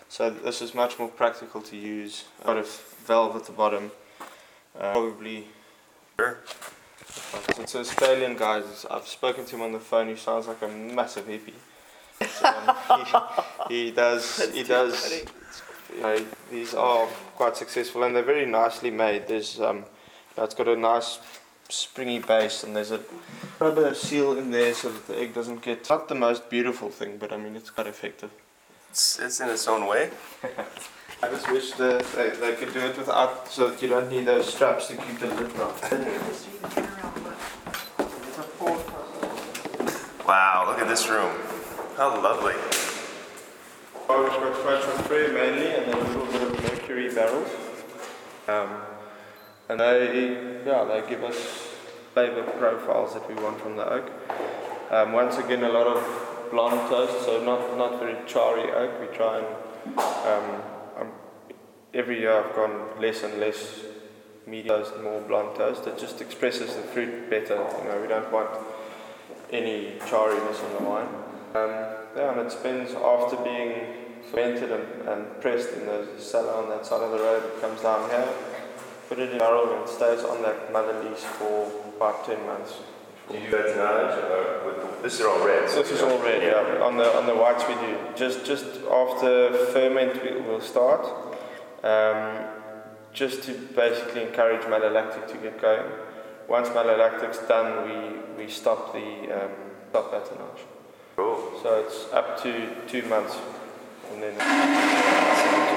[0.10, 2.26] So this is much more practical to use.
[2.44, 2.66] Got a
[3.06, 3.92] valve at the bottom,
[4.80, 5.48] uh, probably.
[7.60, 8.62] It's an Australian guy.
[8.90, 10.08] I've spoken to him on the phone.
[10.08, 11.54] He sounds like a massive hippie.
[12.26, 13.06] So, um,
[13.70, 14.52] he, he does.
[14.54, 15.26] he does.
[15.96, 19.28] You know, these are quite successful and they're very nicely made.
[19.28, 19.86] There's um,
[20.38, 21.20] it's got a nice
[21.70, 23.02] springy base and there's a
[23.60, 25.90] rubber seal in there so that the egg doesn't get.
[25.90, 28.32] Not the most beautiful thing, but I mean it's quite effective.
[28.90, 30.10] It's, it's in its own way.
[31.24, 34.26] I just wish the, they, they could do it without, so that you don't need
[34.26, 35.74] those straps to keep the lid on.
[40.28, 41.32] Wow, look at this room.
[41.96, 42.54] How lovely.
[44.10, 47.50] Oh, we've got Francois Frere mainly, and then a little bit of Mercurey barrels.
[48.48, 48.82] Um,
[49.70, 51.36] and they, yeah, they give us
[52.14, 54.12] flavor profiles that we want from the oak.
[54.92, 59.00] Um, once again, a lot of blonde toast, so not not very charry oak.
[59.00, 59.48] We try and
[59.98, 60.62] um,
[61.00, 61.12] um,
[61.94, 63.82] every year I've gone less and less
[64.46, 65.88] medium toast, more blonde toast.
[65.88, 67.56] It just expresses the fruit better.
[67.56, 68.50] You know, we don't want
[69.52, 71.08] any charriness in the wine.
[71.56, 71.72] Um,
[72.16, 73.74] yeah, and it spends after being
[74.30, 77.44] fermented and, and pressed in the cellar on that side of the road.
[77.44, 78.28] It comes down here,
[79.08, 82.74] put it in a barrel, and stays on that mother lees for about 10 months.
[83.30, 84.66] Do you do that tonight?
[84.66, 85.70] With, this is all red.
[85.70, 86.84] So this is all red, yeah.
[86.84, 87.98] On the on the whites we do.
[88.16, 91.06] Just just after ferment we will start.
[91.84, 92.46] Um,
[93.14, 95.90] just to basically encourage malolactic to get going.
[96.48, 99.52] Once malolactic's done, we, we stop the um,
[99.90, 100.62] stop batonnage.
[101.16, 101.60] Cool.
[101.62, 103.36] So it's up to two months,
[104.14, 104.36] and then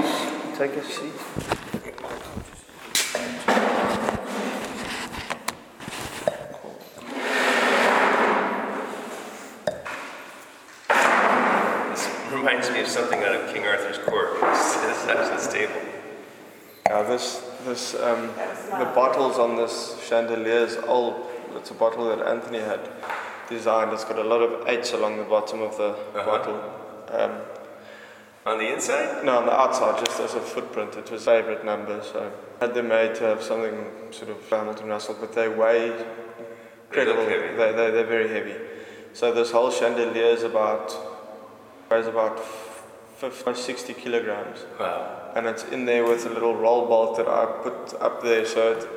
[0.02, 1.12] just take a seat.
[11.90, 14.40] This reminds me of something out of King Arthur's court.
[14.40, 15.80] This this is this table.
[16.88, 17.02] Now
[17.94, 18.28] um,
[18.78, 21.26] the bottles on this chandelier is old.
[21.56, 22.80] It's a bottle that Anthony had
[23.48, 23.92] designed.
[23.92, 26.24] It's got a lot of H's along the bottom of the Uh-huh.
[26.24, 26.60] bottle.
[27.08, 27.32] Um,
[28.46, 29.24] On the inside?
[29.24, 30.96] no, on the outside, just as a footprint.
[30.96, 34.88] It was favourite number, so I had them made to have something sort of Hamilton
[34.88, 36.04] Russell, but they weigh They
[37.02, 37.24] incredible.
[37.24, 37.56] heavy.
[37.56, 38.54] They, they, they're very heavy.
[39.12, 40.94] So this whole chandelier is about
[41.90, 42.38] weighs about
[43.18, 45.19] 50, 60 kilograms Wow.
[45.34, 48.44] And it's in there with a little roll bolt that I put up there.
[48.46, 48.88] So it,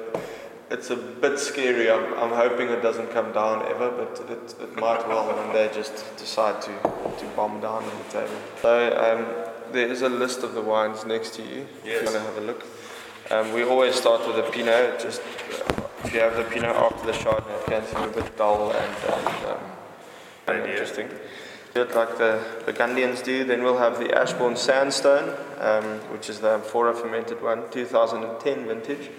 [0.72, 1.90] it's a bit scary.
[1.92, 5.70] I'm, I'm hoping it doesn't come down ever, but it, it might well when they
[5.74, 8.36] just decide to, to bomb down on the table.
[8.62, 12.02] So um, there is a list of the wines next to you yes.
[12.02, 12.66] if you want to have a look.
[13.32, 15.00] Um, we always start with a Pinot.
[15.00, 18.38] Just uh, if you have the Pinot after the Chardonnay, it can seem a bit
[18.38, 21.10] dull and, and um, interesting.
[21.74, 23.44] Do it like the Burgundians do.
[23.44, 29.10] Then we'll have the Ashbourne Sandstone, um, which is the amphora fermented one, 2010 vintage.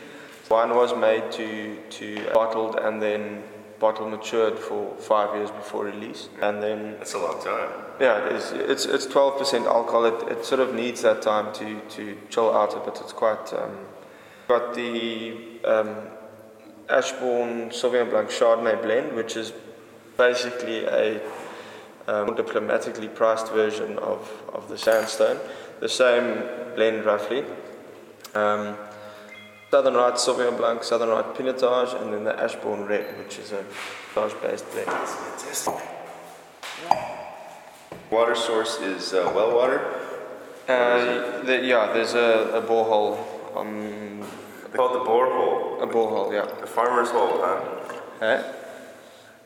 [0.49, 3.43] Wine was made to to bottled and then
[3.81, 7.71] bottle matured for five years before release, and then That's a long time.
[7.99, 8.53] yeah, it is.
[8.53, 10.05] It's it's 12% alcohol.
[10.05, 13.01] It, it sort of needs that time to to chill out a bit.
[13.01, 13.53] It's quite.
[13.53, 13.79] Um,
[14.47, 15.97] got the um,
[16.89, 19.53] Ashbourne Sauvignon Blanc Chardonnay blend, which is
[20.19, 21.21] basically a
[22.07, 25.39] um, diplomatically priced version of, of the Sandstone.
[25.81, 26.43] The same
[26.75, 27.45] blend roughly.
[28.35, 28.77] Um,
[29.71, 33.65] Southern Right Sauvignon Blanc, Southern Right Pinotage, and then the Ashbourne Red, which is a
[34.15, 34.89] Pinotage-based blend.
[38.11, 39.81] Water source is uh, well water.
[40.69, 43.19] Uh, the, yeah, there's a, a borehole
[43.57, 44.21] on
[44.71, 45.83] They call it the borehole.
[45.83, 46.33] a borehole.
[46.33, 46.47] Yeah.
[46.61, 47.61] The farmer's hole, huh?
[48.21, 48.43] Eh?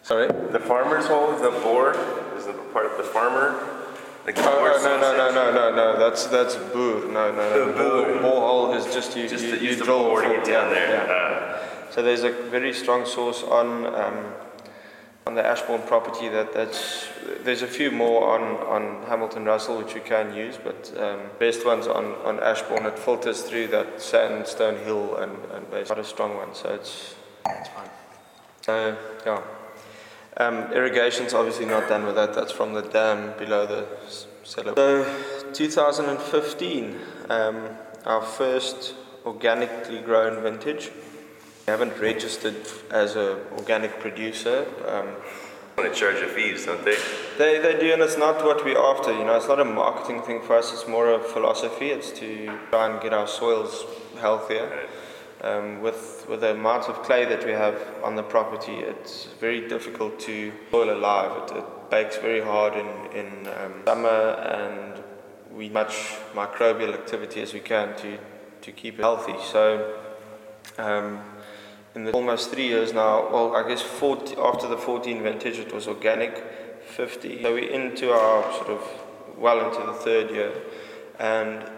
[0.03, 0.29] Sorry.
[0.29, 1.93] The farmer's hole is the bore.
[2.37, 3.75] Is the part of the farmer.
[4.25, 5.99] The Oh, oh, no, no, no, no, no, no.
[5.99, 7.01] That's that's boor.
[7.07, 7.67] No, no, no.
[7.67, 8.33] The boor.
[8.33, 9.29] Borehole is just you.
[9.29, 11.07] Just you, to you use the bore to get down yeah, there.
[11.07, 11.13] yeah.
[11.13, 14.19] Uh, So there's a very strong source on um,
[15.27, 17.09] on the Ashbourne property that that's
[17.45, 21.65] there's a few more on, on Hamilton Russell which you can use, but um, best
[21.67, 26.05] ones on, on Ashbourne it filters through that sandstone hill and and it's quite a
[26.05, 27.15] strong one, so it's
[27.47, 27.91] it's fine.
[28.63, 29.41] So yeah.
[30.39, 32.33] Um, irrigation's obviously not done with that.
[32.33, 33.87] That's from the dam below the
[34.45, 34.75] cellar.
[34.77, 36.97] So, 2015,
[37.29, 37.69] um,
[38.07, 38.95] our first
[39.27, 40.91] organically grown vintage.
[41.67, 42.57] We haven't registered
[42.91, 44.67] as an organic producer.
[44.87, 45.09] Um,
[45.77, 46.97] want to charge you fees, don't they?
[47.37, 49.13] they, they do, and it's not what we're after.
[49.13, 50.73] You know, it's not a marketing thing for us.
[50.73, 51.91] It's more a philosophy.
[51.91, 53.85] It's to try and get our soils
[54.21, 54.89] healthier.
[55.41, 59.69] Um, with with the amount of clay that we have on the property, it's very
[59.69, 61.51] difficult to boil alive.
[61.51, 65.03] It, it bakes very hard in in um, summer, and
[65.53, 68.19] we much microbial activity as we can to
[68.63, 69.35] to keep it healthy.
[69.53, 69.97] So.
[70.77, 71.23] Um,
[71.95, 75.73] in the almost three years now, well, I guess 40, after the 14 vintage, it
[75.75, 76.37] was organic,
[76.85, 77.43] 50.
[77.43, 78.81] So we're into our sort of
[79.37, 80.53] well into the third year,
[81.19, 81.69] and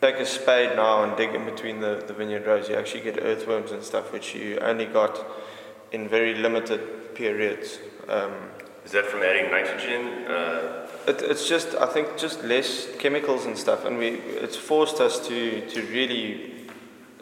[0.00, 2.68] take a spade now and dig in between the, the vineyard rows.
[2.68, 5.24] You actually get earthworms and stuff, which you only got
[5.92, 7.78] in very limited periods.
[8.08, 8.32] Um,
[8.84, 10.26] Is that from adding nitrogen?
[10.26, 14.08] Uh, it, it's just, I think, just less chemicals and stuff, and we
[14.44, 16.54] it's forced us to to really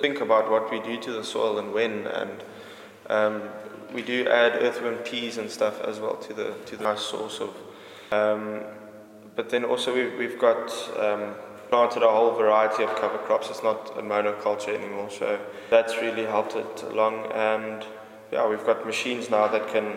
[0.01, 2.45] think about what we do to the soil and when, and
[3.09, 3.43] um,
[3.95, 7.41] we do add earthworm peas and stuff as well to the to the nice source
[7.41, 7.55] of.
[8.13, 8.61] Um,
[9.35, 11.35] but then also we've, we've got um,
[11.69, 13.51] planted a whole variety of cover crops.
[13.51, 17.31] It's not a monoculture anymore, so that's really helped it along.
[17.33, 17.85] And
[18.33, 19.97] yeah, we've got machines now that can.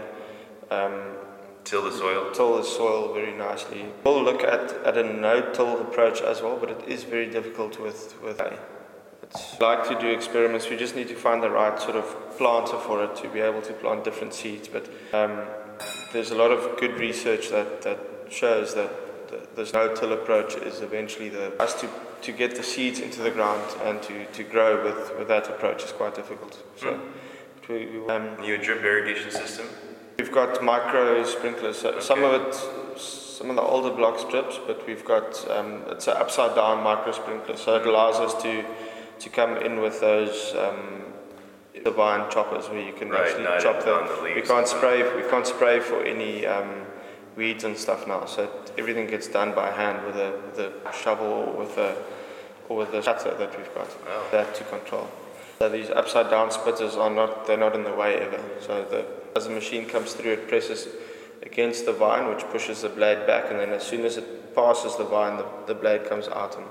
[0.71, 1.15] Um,
[1.63, 2.31] till the soil?
[2.31, 3.85] till the soil very nicely.
[4.03, 8.15] We'll look at, at a no-till approach as well, but it is very difficult with
[8.21, 8.57] with clay.
[9.23, 10.69] It's like to do experiments.
[10.69, 12.05] We just need to find the right sort of
[12.37, 14.67] planter for it to be able to plant different seeds.
[14.67, 15.45] But um,
[16.13, 18.91] there's a lot of good research that, that shows that
[19.29, 21.89] the, this no-till approach is eventually the us to,
[22.21, 25.83] to get the seeds into the ground and to, to grow with, with that approach
[25.83, 26.63] is quite difficult.
[26.77, 26.99] So
[27.69, 29.67] we, we, um, a drip irrigation system?
[30.17, 31.77] We've got micro sprinklers.
[31.77, 36.07] So Some of it, some of the older block strips, but we've got um, it's
[36.07, 38.65] an upside down micro sprinkler, so it allows us to
[39.19, 41.03] to come in with those um,
[41.83, 44.15] divine choppers where you can Right, actually chop the.
[44.17, 45.03] the we can't spray.
[45.15, 46.85] We can't spray for any um,
[47.35, 48.25] weeds and stuff now.
[48.25, 51.95] So everything gets done by hand with a with a shovel or with a
[52.67, 53.87] or with the shutter that we've got.
[54.05, 54.25] Wow.
[54.31, 55.09] That to control.
[55.59, 58.41] So these upside down splitters are not they're not in the way ever.
[58.61, 60.87] So the as the machine comes through it presses
[61.41, 64.97] against the vine which pushes the blade back and then as soon as it passes
[64.97, 66.65] the vine the, the blade comes out and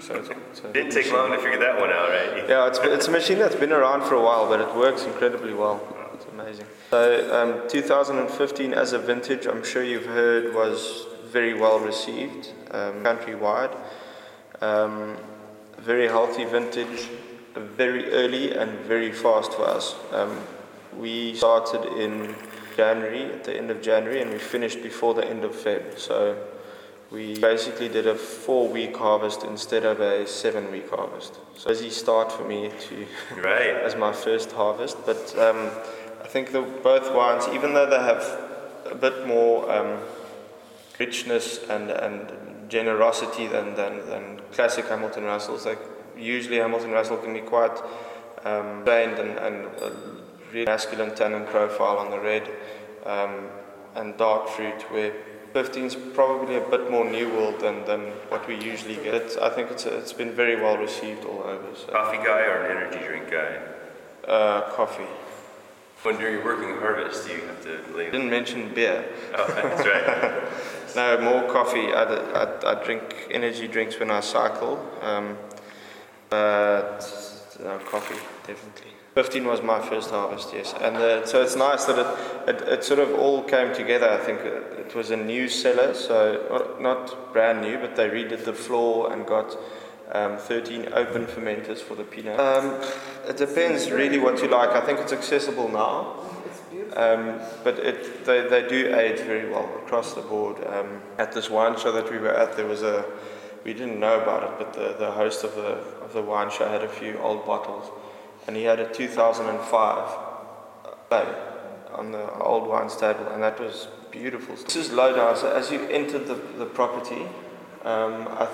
[0.00, 2.48] so it's, it's a Didn't take long to figure that one out, right?
[2.48, 5.54] yeah, it's, it's a machine that's been around for a while, but it works incredibly
[5.54, 5.80] well.
[6.38, 6.66] Amazing.
[6.90, 13.02] So, um, 2015 as a vintage, I'm sure you've heard, was very well received um,
[13.02, 13.76] countrywide.
[14.60, 15.16] Um,
[15.78, 17.08] very healthy vintage,
[17.54, 19.96] very early and very fast for us.
[20.12, 20.38] Um,
[20.96, 22.34] we started in
[22.76, 25.98] January, at the end of January, and we finished before the end of Feb.
[25.98, 26.36] So
[27.10, 31.34] we basically did a four-week harvest instead of a seven-week harvest.
[31.56, 33.06] So busy start for me to
[33.40, 33.70] Right.
[33.86, 34.98] as my first harvest.
[35.06, 35.70] But um,
[36.28, 38.22] I think the, both wines, even though they have
[38.84, 39.98] a bit more um,
[40.98, 45.78] richness and, and generosity than, than, than classic Hamilton Russells, like
[46.18, 47.78] usually Hamilton Russell can be quite
[48.44, 49.92] um, and, and a
[50.52, 52.46] really masculine tannin profile on the red
[53.06, 53.48] um,
[53.94, 55.14] and dark fruit, where
[55.54, 59.14] 15 is probably a bit more new world than, than what we usually get.
[59.14, 61.74] It's, I think it's, it's been very well received all over.
[61.74, 61.86] So.
[61.86, 63.62] Coffee guy or an energy drink guy?
[64.30, 65.06] Uh, coffee.
[66.02, 68.12] When you're working harvest, do you have to I leave?
[68.12, 69.04] didn't mention beer.
[69.36, 70.42] Oh, that's right.
[70.96, 71.92] No, more coffee.
[71.92, 72.04] I
[72.64, 75.36] I drink energy drinks when I cycle, um,
[76.30, 77.00] but
[77.62, 78.92] no, coffee, definitely.
[79.14, 80.74] 15 was my first harvest, yes.
[80.80, 84.08] And uh, so it's nice that it, it, it sort of all came together.
[84.08, 88.08] I think it, it was a new cellar, so not, not brand new, but they
[88.08, 89.56] redid the floor and got
[90.12, 92.38] um, 13 open fermenters for the Pinot.
[92.38, 92.80] Um,
[93.28, 94.70] it depends really what you like.
[94.70, 96.24] I think it's accessible now.
[96.96, 100.56] Um, but it, they, they do age very well across the board.
[100.66, 103.04] Um, at this wine show that we were at, there was a,
[103.64, 106.68] we didn't know about it, but the, the host of the, of the wine show
[106.68, 107.90] had a few old bottles.
[108.46, 110.28] And he had a 2005
[111.98, 114.54] on the old wines table, and that was beautiful.
[114.54, 117.22] This is down, so as you entered the, the property,
[117.82, 118.48] um, I,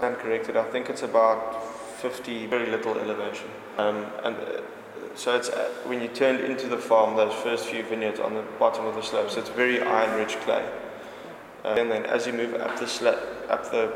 [0.00, 1.64] I'm corrected, I think it's about
[2.00, 3.48] 50, very little elevation.
[3.78, 4.60] Um, and uh,
[5.14, 8.42] so it's uh, when you turned into the farm, those first few vineyards on the
[8.58, 10.68] bottom of the slope, so it's very iron-rich clay.
[11.64, 13.92] Uh, and then as you move up the sla- up the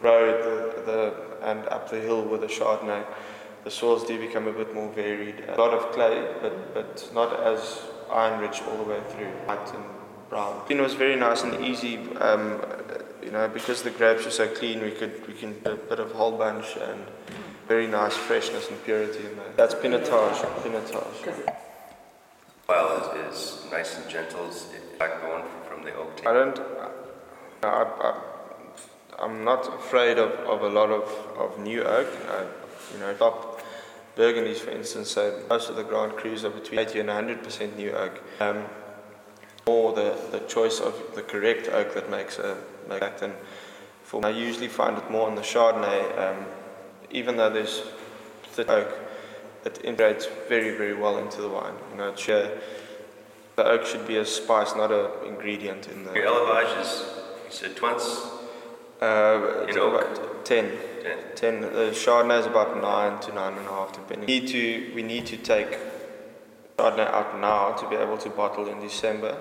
[0.00, 0.42] road,
[0.86, 3.04] the, the and up the hill with the Chardonnay,
[3.64, 5.44] the soils do become a bit more varied.
[5.48, 9.84] A lot of clay, but but not as iron-rich all the way through, white and
[10.30, 10.62] brown.
[10.70, 11.98] It was very nice and easy.
[12.16, 12.60] Um,
[13.26, 15.98] you know, because the grapes are so clean, we could we can put a bit
[15.98, 17.04] of whole bunch and
[17.66, 19.52] very nice freshness and purity in there.
[19.56, 20.38] That's Pinotage.
[20.62, 21.54] Pinotage.
[22.66, 24.66] While it is nice and gentle, it's
[24.98, 26.22] backbone from the oak.
[26.24, 26.58] I don't.
[27.64, 28.20] I, I,
[29.18, 31.04] I'm not afraid of, of a lot of,
[31.36, 32.08] of new oak.
[32.28, 32.44] I,
[32.92, 33.60] you know, top
[34.16, 37.90] Burgundies, for instance, so most of the Grand Crus are between 80 and 100% new
[37.90, 38.22] oak.
[38.40, 38.64] Um,
[39.66, 42.56] or the, the choice of the correct oak that makes a
[42.88, 43.02] make.
[43.20, 43.34] And
[44.04, 46.18] for I usually find it more on the Chardonnay.
[46.18, 46.46] Um,
[47.10, 47.82] even though there's
[48.44, 48.96] thick oak,
[49.64, 51.74] it integrates very, very well into the wine.
[51.90, 52.60] You know, should,
[53.56, 56.12] the oak should be a spice, not an ingredient in the.
[56.12, 57.04] Your élevage is,
[57.46, 58.26] you said twice?
[59.02, 60.00] Uh, in oak?
[60.00, 60.70] About 10.
[61.02, 61.18] 10.
[61.34, 61.60] 10.
[61.60, 64.20] The Chardonnay is about 9 to 9.5, depending.
[64.20, 65.76] We need, to, we need to take
[66.78, 69.36] out now to be able to bottle in December.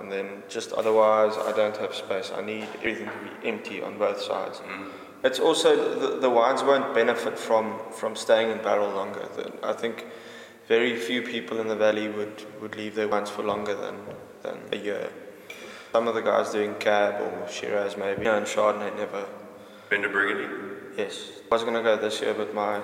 [0.00, 2.30] And then just otherwise, I don't have space.
[2.34, 4.58] I need everything to be empty on both sides.
[4.58, 4.90] Mm.
[5.24, 9.26] It's also the, the wines won't benefit from, from staying in barrel longer.
[9.62, 10.06] I think
[10.68, 13.96] very few people in the valley would, would leave their wines for longer than,
[14.42, 15.10] than a year.
[15.92, 19.26] Some of the guys doing Cab or Shiraz maybe, No and Chardonnay never.
[19.88, 20.48] Been to Burgundy?
[20.98, 22.82] Yes, I was gonna go this year, but my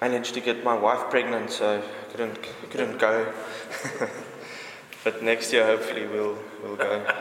[0.00, 2.38] managed to get my wife pregnant, so I couldn't
[2.70, 3.32] couldn't go.
[5.04, 7.04] but next year, hopefully, we'll we'll go.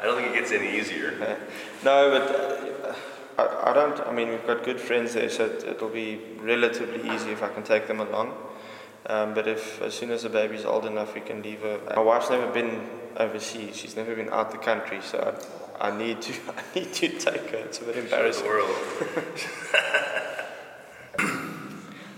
[0.00, 1.14] I don't think it gets any easier.
[1.20, 1.36] Uh,
[1.84, 2.96] no, but
[3.38, 4.00] uh, I, I don't.
[4.06, 7.48] I mean, we've got good friends there, so it, it'll be relatively easy if I
[7.48, 8.34] can take them along.
[9.06, 11.80] Um, but if as soon as the baby's old enough, we can leave her.
[11.96, 13.76] My wife's never been overseas.
[13.76, 15.36] She's never been out the country, so
[15.80, 16.32] I, I need to.
[16.56, 17.58] I need to take her.
[17.58, 18.46] It's a bit Show the embarrassing.
[18.46, 18.70] world.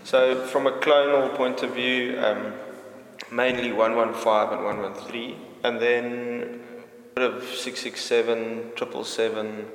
[0.05, 2.53] So, from a clonal point of view, um,
[3.31, 6.61] mainly 115 and 113, and then
[7.12, 9.67] a bit of 667, 777,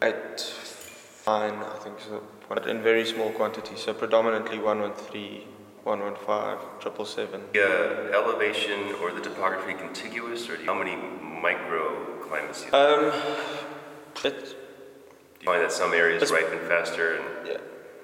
[0.00, 0.22] 89,
[1.26, 3.80] I think so, but in very small quantities.
[3.80, 5.42] So, predominantly 113,
[5.82, 7.40] 115, 777.
[7.52, 12.84] The uh, elevation or the topography contiguous, or do you, how many microclimates do you,
[12.84, 13.12] Um,
[14.24, 14.54] it, do
[15.40, 17.56] you find that some areas ripen faster and Yeah,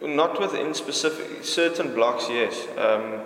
[0.07, 2.29] not within specific certain blocks.
[2.29, 3.21] Yes, um,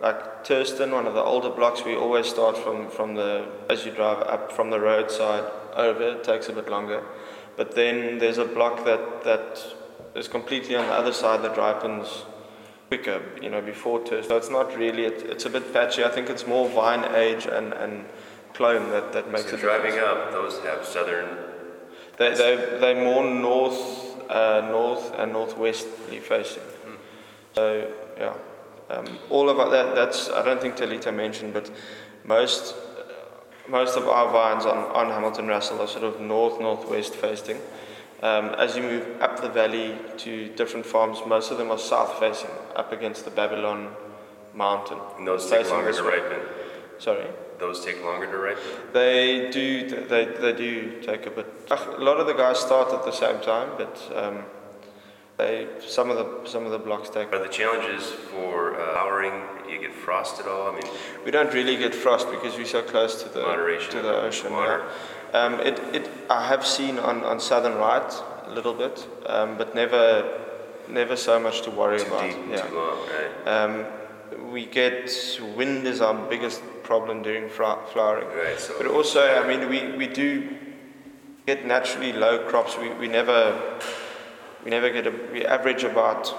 [0.00, 3.92] like Thurston, one of the older blocks, we always start from from the as you
[3.92, 6.02] drive up from the roadside over.
[6.02, 7.02] It takes a bit longer,
[7.56, 9.64] but then there's a block that that
[10.14, 12.24] is completely on the other side that ripens
[12.88, 13.22] quicker.
[13.42, 14.28] You know, before Thurston.
[14.28, 15.04] So it's not really.
[15.04, 16.04] It, it's a bit patchy.
[16.04, 18.04] I think it's more vine age and and
[18.54, 19.60] clone that that makes so it.
[19.60, 21.28] driving up, those have southern
[22.18, 26.62] They they they're more north, uh, north and northwesterly facing.
[27.54, 28.34] So yeah,
[28.90, 31.70] um, all of that that's I don't think Talita mentioned, but
[32.24, 32.74] most
[33.68, 37.58] most of our vines on, on Hamilton Russell are sort of north northwest facing.
[38.22, 42.18] Um, as you move up the valley to different farms, most of them are south
[42.18, 43.94] facing, up against the Babylon
[44.54, 44.98] mountain.
[45.18, 46.40] and those take Facing longer this to ripen.
[46.98, 47.26] Sorry.
[47.58, 48.62] Those take longer to ripen.
[48.92, 49.88] They do.
[49.88, 51.46] They, they do take a bit.
[51.70, 54.44] A lot of the guys start at the same time, but um,
[55.38, 57.32] they some of the some of the blocks take.
[57.32, 59.32] Are the challenges for uh, flowering?
[59.70, 60.70] You get frost at all?
[60.70, 60.84] I mean,
[61.24, 64.52] We don't really get frost because we're so close to the Moderation to the ocean.
[64.52, 64.84] water.
[65.34, 65.38] yeah.
[65.42, 68.12] Um, it, it I have seen on, on southern right
[68.46, 70.40] a little bit, um, but never
[70.88, 72.22] never so much to worry too about.
[72.30, 72.62] deep, yeah.
[72.62, 73.48] too long, right?
[74.52, 75.10] We get
[75.56, 78.28] wind is our biggest problem during flowering.
[78.28, 78.58] Right.
[78.58, 80.56] So But also, I mean, we, we do
[81.46, 82.76] get naturally low crops.
[82.78, 83.78] We, we never
[84.64, 86.34] we never get a we average about.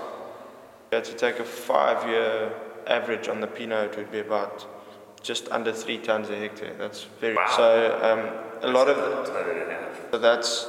[0.91, 2.53] Had to take a five year
[2.87, 3.91] average on the Pinot.
[3.91, 4.65] It would be about
[5.21, 6.75] just under three tons a hectare.
[6.77, 7.53] That's very Wow.
[7.55, 7.99] so.
[8.01, 10.11] Um, a lot of a ton and a half.
[10.11, 10.67] so that's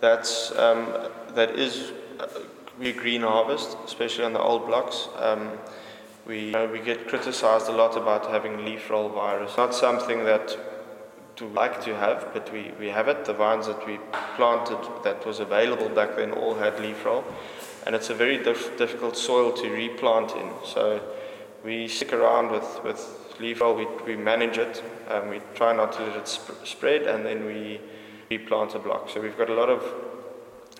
[0.00, 0.92] that's um,
[1.34, 2.26] that is uh,
[2.78, 5.08] we green harvest, especially on the old blocks.
[5.18, 5.52] Um,
[6.26, 9.56] we uh, we get criticised a lot about having leaf roll virus.
[9.56, 10.56] Not something that
[11.36, 13.24] to like to have, but we, we have it.
[13.24, 13.98] The vines that we
[14.36, 17.24] planted that was available back then all had leaf roll,
[17.86, 20.50] and it's a very dif- difficult soil to replant in.
[20.64, 21.00] So
[21.64, 23.74] we stick around with, with leaf roll.
[23.74, 24.82] We, we manage it.
[25.08, 27.80] Um, we try not to let it sp- spread, and then we
[28.30, 29.10] replant a block.
[29.10, 29.82] So we've got a lot of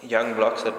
[0.03, 0.75] young blocks that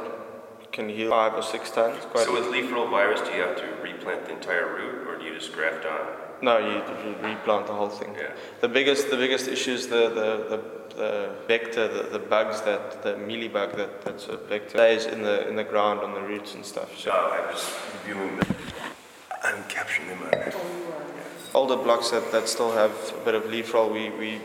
[0.72, 1.98] can heal five or six tons.
[2.16, 5.26] So with leaf roll virus, do you have to replant the entire root, or do
[5.26, 6.08] you just graft on?
[6.42, 6.76] No, you,
[7.08, 8.16] you replant the whole thing.
[8.16, 8.32] Yeah.
[8.62, 13.02] The biggest, the biggest issue is the, the, the, the vector, the, the bugs that,
[13.02, 16.54] the mealybug that, that's a vector, stays in the, in the ground on the roots
[16.54, 16.98] and stuff.
[16.98, 17.72] So No, I'm just
[18.06, 18.56] viewing them.
[19.44, 20.94] I'm capturing them on
[21.54, 22.92] older blocks that, that still have
[23.22, 24.42] a bit of leaf roll, we, we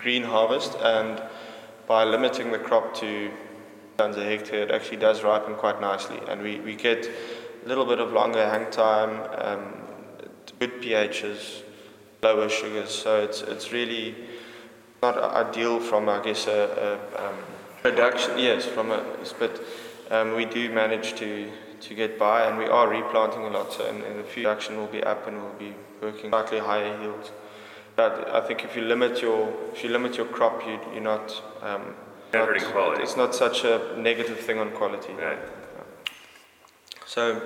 [0.00, 1.22] green harvest, and
[1.86, 3.30] by limiting the crop to
[3.96, 7.08] tons a hectare, it actually does ripen quite nicely, and we, we get
[7.68, 9.12] little bit of longer hang time,
[9.46, 9.62] um,
[10.58, 11.62] good pHs,
[12.22, 14.14] lower sugars, so it's it's really
[15.02, 17.38] not ideal from I guess a, a um,
[17.82, 18.38] production.
[18.38, 19.04] Yes, from a
[19.38, 19.60] but
[20.10, 21.50] um, we do manage to
[21.80, 23.72] to get by, and we are replanting a lot.
[23.72, 27.00] So in, in the future, production will be up, and we'll be working slightly higher
[27.02, 27.30] yields.
[27.96, 31.42] But I think if you limit your if you limit your crop, you you're not.
[31.62, 31.94] Um,
[32.32, 33.02] Not quality.
[33.02, 35.14] It's not such a negative thing on quality.
[35.14, 35.38] Right.
[37.08, 37.40] So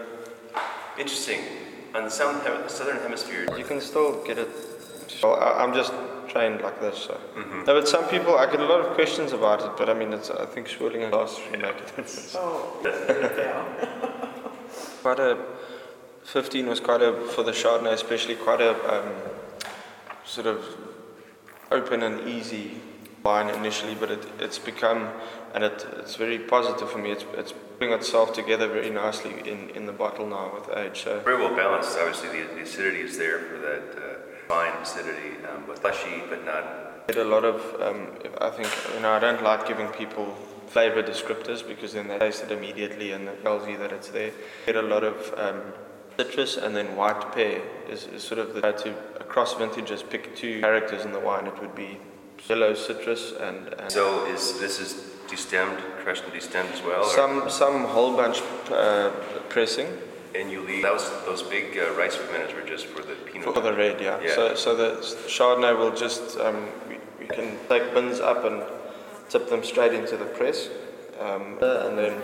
[0.98, 1.40] Interesting.
[1.94, 4.48] On the southern, hem- southern hemisphere, you can still get it.
[5.22, 5.92] Well, I, I'm just
[6.28, 6.96] trained like this.
[6.96, 7.20] So.
[7.36, 7.64] Mm-hmm.
[7.64, 9.70] No, but some people, I get a lot of questions about it.
[9.76, 12.34] But I mean, it's I think swirling and last should make a difference.
[15.02, 15.38] quite a
[16.24, 19.12] 15 was quite a for the Chardonnay, especially quite a um,
[20.24, 20.64] sort of
[21.70, 22.72] open and easy
[23.24, 25.08] wine initially, but it, it's become
[25.54, 27.10] and it, it's very positive for me.
[27.10, 31.04] It's it's putting itself together very nicely in, in the bottle now with age.
[31.04, 31.98] So very well balanced.
[31.98, 36.44] Obviously, the, the acidity is there for that uh, fine acidity, um, but fleshy, but
[36.44, 37.06] not.
[37.06, 38.08] get a lot of um,
[38.40, 40.34] I think you know I don't like giving people
[40.66, 44.32] flavor descriptors because then they taste it immediately and it tells you that it's there.
[44.64, 45.60] Get a lot of um,
[46.16, 47.60] citrus and then white pear
[47.90, 51.46] is, is sort of the to across vintages pick two characters in the wine.
[51.46, 51.98] It would be
[52.48, 54.94] yellow citrus and, and So is this is
[55.28, 57.02] destemmed, crushed and destemmed as well?
[57.04, 59.10] or- some some whole bunch uh,
[59.48, 59.88] pressing
[60.34, 63.54] and you leave those those big uh, rice fermenters were just for the Pinot.
[63.54, 64.00] for the red.
[64.00, 64.18] Yeah.
[64.22, 64.34] Yeah.
[64.34, 64.90] So so the
[65.28, 68.62] Chardonnay will just um, we, we can take bins up and
[69.28, 70.68] tip them straight into the press,
[71.20, 72.14] um, and then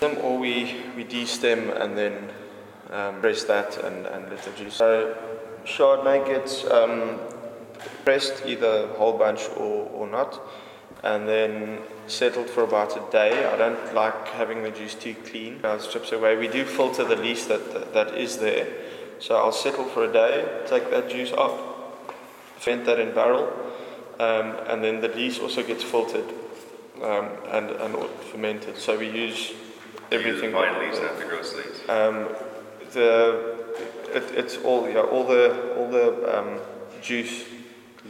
[0.00, 2.30] them or we we destem and then
[2.90, 4.74] um, press that and, and let the juice.
[4.74, 5.16] So
[5.64, 7.18] Chardonnay gets um,
[8.04, 10.40] pressed either whole bunch or, or not,
[11.02, 13.46] and then settled for about a day.
[13.46, 15.60] I don't like having the juice too clean.
[15.64, 16.36] Uh, it strips away.
[16.36, 18.66] We do filter the lees that, that, that is there.
[19.18, 21.58] So I'll settle for a day, take that juice off,
[22.58, 23.48] ferment that in barrel,
[24.18, 26.24] um, and then the lees also gets filtered
[27.02, 27.96] um, and, and
[28.32, 28.78] fermented.
[28.78, 29.52] So we use
[30.10, 30.52] everything.
[30.52, 31.80] Fine that- leaves, not the gross leaves.
[31.88, 32.28] um,
[32.92, 33.56] the
[34.12, 36.58] it, it's all yeah all the all the um,
[37.00, 37.44] juice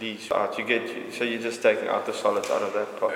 [0.00, 0.58] leaves out.
[0.58, 3.12] You get so you're just taking out the solids out of that pot.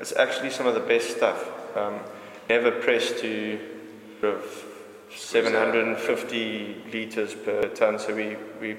[0.00, 1.50] It's actually some of the best stuff.
[1.76, 2.00] Um,
[2.48, 3.58] never pressed to
[4.20, 4.64] sort of
[5.14, 8.76] 750 liters per ton, so we we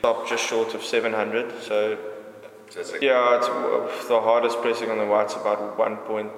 [0.00, 1.62] stopped just short of 700.
[1.62, 1.98] So
[2.70, 6.30] So it's like yeah, it's uh, the hardest pressing on the white's about one point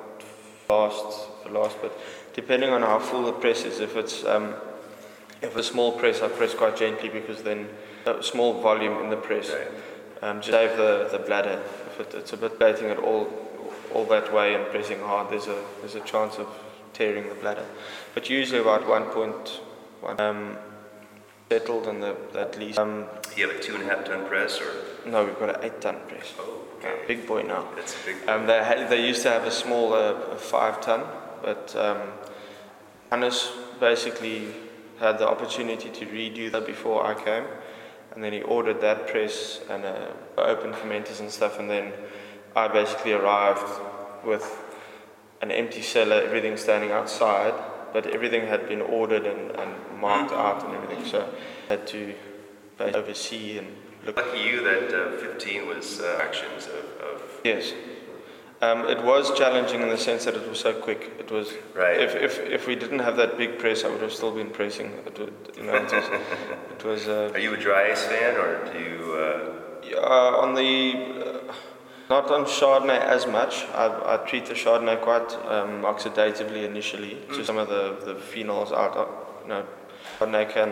[0.71, 1.93] last the last, but
[2.35, 4.55] depending on how full the press is, if it's um,
[5.43, 7.69] if a small press, I press quite gently because then
[8.07, 9.69] a small volume in the press, Right.
[10.23, 11.61] Um, just save the, the bladder.
[11.89, 13.29] If it, it's a bit plating it all
[13.93, 16.49] all that way and pressing hard, there's a there's a chance of
[16.93, 17.67] tearing the bladder.
[18.15, 19.61] But usually about one point
[20.01, 20.57] one um,
[21.51, 22.79] settled and the that lees.
[22.79, 23.07] Um,
[23.37, 24.73] you have a two and a half ton press, or
[25.07, 26.33] no, we've got an eight ton press.
[26.39, 27.69] oh, okay, big boy now.
[27.77, 28.29] that's a big.
[28.29, 31.03] Um, they, had, they used to have a small uh, five ton,
[31.43, 32.01] but um,
[33.11, 33.51] Hannes
[33.81, 34.49] basically
[34.99, 37.45] had the opportunity to redo that before I came,
[38.15, 41.93] and then he ordered that press and uh, open fermenters and stuff, and then
[42.55, 43.81] I basically arrived
[44.25, 44.45] with
[45.41, 47.55] an empty cellar, everything standing outside,
[47.93, 51.29] but everything had been ordered and, and marked out and everything, so
[51.69, 52.15] I had to
[52.81, 53.69] oversee and
[54.05, 54.17] look.
[54.17, 57.73] Lucky you that uh, 15 was uh, actions of, of Yes.
[58.63, 61.11] Um, it was challenging in the sense that it was so quick.
[61.19, 62.01] It was Right.
[62.01, 64.87] If, if, if we didn't have that big press, I would have still been pressing.
[65.05, 66.05] It, would, you know, it was.
[66.79, 69.15] it was uh, Are you a dry ice fan, or do you?
[69.15, 69.53] Uh,
[69.83, 70.71] yeah, on the
[71.51, 71.53] uh,
[72.09, 73.65] Not on Chardonnay as much.
[73.75, 77.35] I, I treat the Chardonnay quite um, oxidatively initially, Mm.
[77.35, 78.97] so some of the, the phenols out.
[78.97, 79.07] uh,
[79.43, 79.65] You know,
[80.21, 80.71] Chardonnay can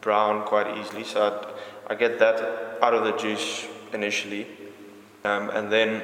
[0.00, 1.20] brown quite easily, so
[1.88, 2.36] I, I get that
[2.82, 4.46] out of the juice initially,
[5.24, 6.02] um, and then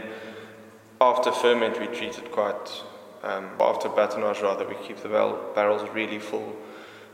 [1.00, 2.82] after ferment we treat it quite.
[3.22, 6.54] Um, after batonnage rather, we keep the barrel, barrels really full.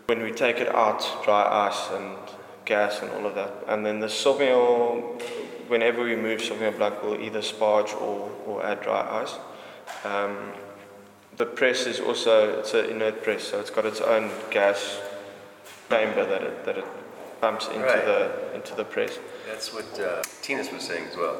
[0.07, 2.17] When we take it out, dry ice and
[2.65, 5.23] gas and all of that, and then the Sauvignon
[5.71, 9.35] whenever we move Sauvignon Blanc, we'll either sparge or, or add dry ice.
[10.05, 10.37] Um,
[11.37, 15.01] the press is also it's an inert press, so it's got its own gas
[15.89, 16.85] chamber that it, that it
[17.41, 18.05] pumps into Right.
[18.05, 19.19] the into the press.
[19.47, 21.37] That's what uh, Tina's was saying as well.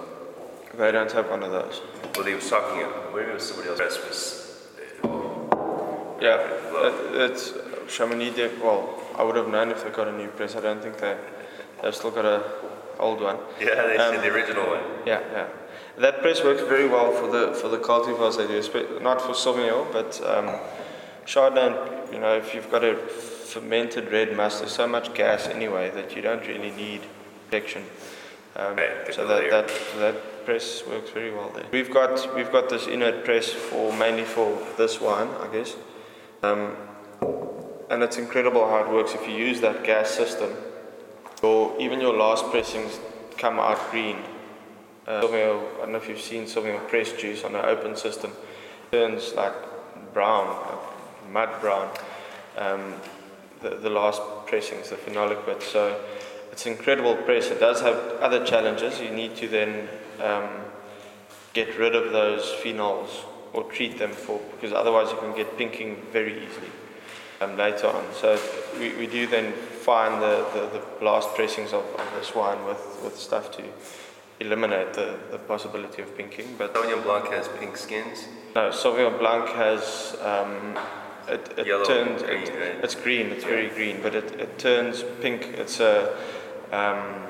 [0.77, 1.81] They don't have one of those.
[2.17, 3.79] Well, he was talking, maybe it was somebody else.
[3.79, 4.69] Press was,
[6.21, 7.53] Yeah, it, it's
[7.89, 8.31] Chamonix.
[8.31, 10.55] They, well, I would have known if they got a new press.
[10.57, 11.17] I don't think they
[11.83, 12.43] they've still got a
[12.99, 13.39] old one.
[13.61, 14.81] yeah, they Um, said the original one.
[15.07, 15.47] Yeah, yeah.
[15.99, 19.93] That press works very well for the for the cultivars they do, not for Sauvignon,
[19.93, 20.59] but um,
[21.27, 22.13] Chardonnay.
[22.13, 26.15] You know, if you've got a fermented red must, there's so much gas anyway that
[26.15, 27.01] you don't really need
[27.49, 27.83] protection.
[28.57, 29.69] Um, Right, so that, that
[29.99, 30.15] that
[30.51, 31.67] press works very well there.
[31.71, 35.77] We've got we've got this inert press for mainly for this wine, I guess.
[36.43, 36.77] Um,
[37.89, 40.51] and it's incredible how it works if you use that gas system.
[41.41, 42.99] Your, even your last pressings
[43.39, 44.17] come out green.
[45.07, 48.33] Uh, Sauvignon, I don't know if you've seen Sauvignon press juice on an open system.
[48.33, 49.55] it turns like
[50.13, 51.89] brown, like mud brown.
[52.59, 52.95] Um,
[53.63, 55.63] the, the last pressings, the phenolic bit.
[55.63, 56.01] So
[56.51, 57.51] it's incredible press.
[57.51, 59.01] It does have other challenges.
[59.01, 59.89] You need to then
[60.23, 60.49] um,
[61.53, 63.09] get rid of those phenols
[63.53, 66.71] or treat them for because otherwise you can get pinking very easily
[67.41, 68.05] um, later on.
[68.15, 68.39] So
[68.79, 73.01] we, we do then find the, the, the last pressings of, of this wine with,
[73.03, 73.63] with stuff to
[74.39, 76.55] eliminate the, the possibility of pinking.
[76.57, 78.27] But Sauvignon Blanc has pink skins.
[78.55, 80.79] no, Sauvignon Blanc has um,
[81.29, 82.85] it, it Yellow, turns green, it, right?
[82.85, 83.27] it's green.
[83.27, 85.43] It's very green, but it, it turns pink.
[85.59, 86.17] It's a
[86.73, 87.30] um, a-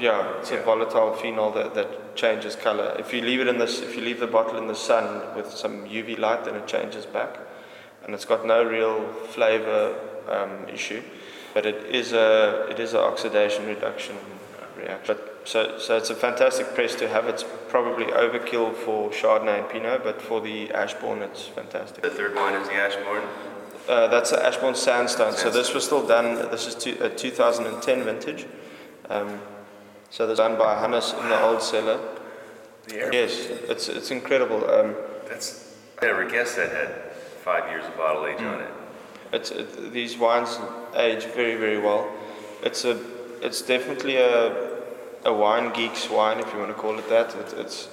[0.00, 2.96] yeah, it's a volatile phenol that, that changes color.
[2.98, 5.50] If you leave it in this, if you leave the bottle in the sun with
[5.50, 7.38] some UV light, then it changes back,
[8.04, 9.94] and it's got no real flavor
[10.28, 11.02] um, issue.
[11.54, 14.16] But it is a it is an oxidation reduction
[14.76, 15.16] reaction.
[15.16, 17.26] But so so it's a fantastic press to have.
[17.26, 22.02] It's probably overkill for Chardonnay and Pinot, but for the Ashbourne, it's fantastic.
[22.02, 23.24] The third one is the Ashbourne.
[23.88, 25.34] Uh, that's an Ashbourne Sandstone.
[25.34, 26.36] So this was still done.
[26.50, 28.46] This is two, a 2010 vintage.
[29.10, 29.40] Um,
[30.12, 31.98] so this done by Hannes in the old cellar.
[32.86, 33.14] The air.
[33.14, 34.70] Yes, it's it's incredible.
[34.70, 34.94] Um,
[35.26, 38.70] That's, I never guessed that had five years of bottle age on it.
[39.32, 40.58] it's it, these wines
[40.94, 42.12] age very very well.
[42.62, 43.00] It's a
[43.40, 44.82] it's definitely a
[45.24, 47.34] a wine geek's wine if you want to call it that.
[47.34, 47.88] It, it's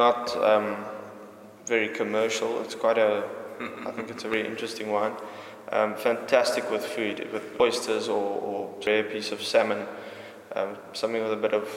[0.00, 0.76] not um,
[1.66, 2.60] very commercial.
[2.62, 3.22] It's quite a
[3.86, 5.12] I think it's a very interesting wine.
[5.70, 9.86] Um, fantastic with food, with oysters or, or rare piece of salmon,
[10.54, 11.68] um, something with a bit of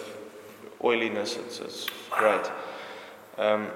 [0.84, 1.38] oiliness.
[1.38, 2.51] It's, it's great.
[3.38, 3.67] Um,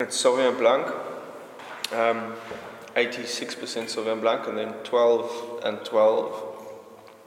[0.00, 0.86] it's Sauvignon Blanc,
[1.92, 2.34] um,
[2.94, 6.44] 86% Sauvignon Blanc, and then 12 and 12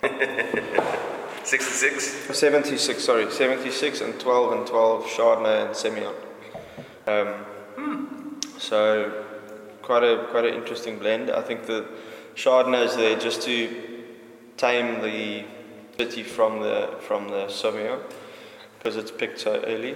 [1.44, 2.38] 66?
[2.38, 6.16] 76, sorry, 76 and 12 and 12 Chardonnay and Semillon.
[7.08, 9.26] Um, so
[9.82, 11.32] quite a quite an interesting blend.
[11.32, 11.86] I think the
[12.36, 14.04] Chardonnay is there just to
[14.58, 15.44] tame the
[16.02, 18.00] city from the from the Sauvignon
[18.78, 19.96] because it's picked so early.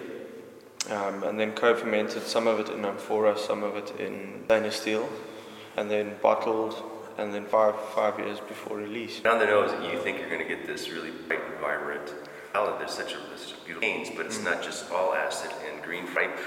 [0.91, 5.09] Um, and then co-fermented, some of it in amphora, some of it in stainless steel,
[5.77, 6.75] and then bottled,
[7.17, 9.15] and then five five years before release.
[9.25, 12.13] On the nose, you think you're going to get this really bright and vibrant
[12.53, 12.77] palette.
[12.77, 15.81] There's such a, there's such a beautiful canes, but it's not just all acid and
[15.81, 16.37] green ripe,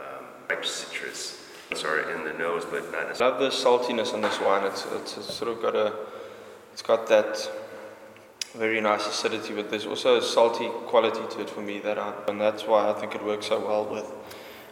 [0.00, 1.38] um, ripe citrus.
[1.74, 4.64] Sorry, in the nose, but not I love the saltiness on this wine.
[4.64, 5.94] It's, it's, it's sort of got a,
[6.72, 7.50] it's got that
[8.54, 12.12] very nice acidity, but there's also a salty quality to it for me that I,
[12.28, 14.10] and that's why I think it works so well with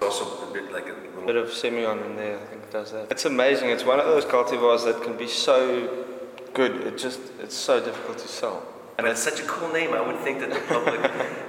[0.03, 2.39] Also a bit like a bit of Semillon in there.
[2.39, 3.11] I think it does that.
[3.11, 3.71] It's amazing.
[3.71, 6.07] It's one of those cultivars that can be so
[6.55, 6.87] good.
[6.87, 8.67] It just, it's so difficult to sell.
[8.99, 9.95] And it's such a cool name.
[9.95, 11.01] I would think that the public,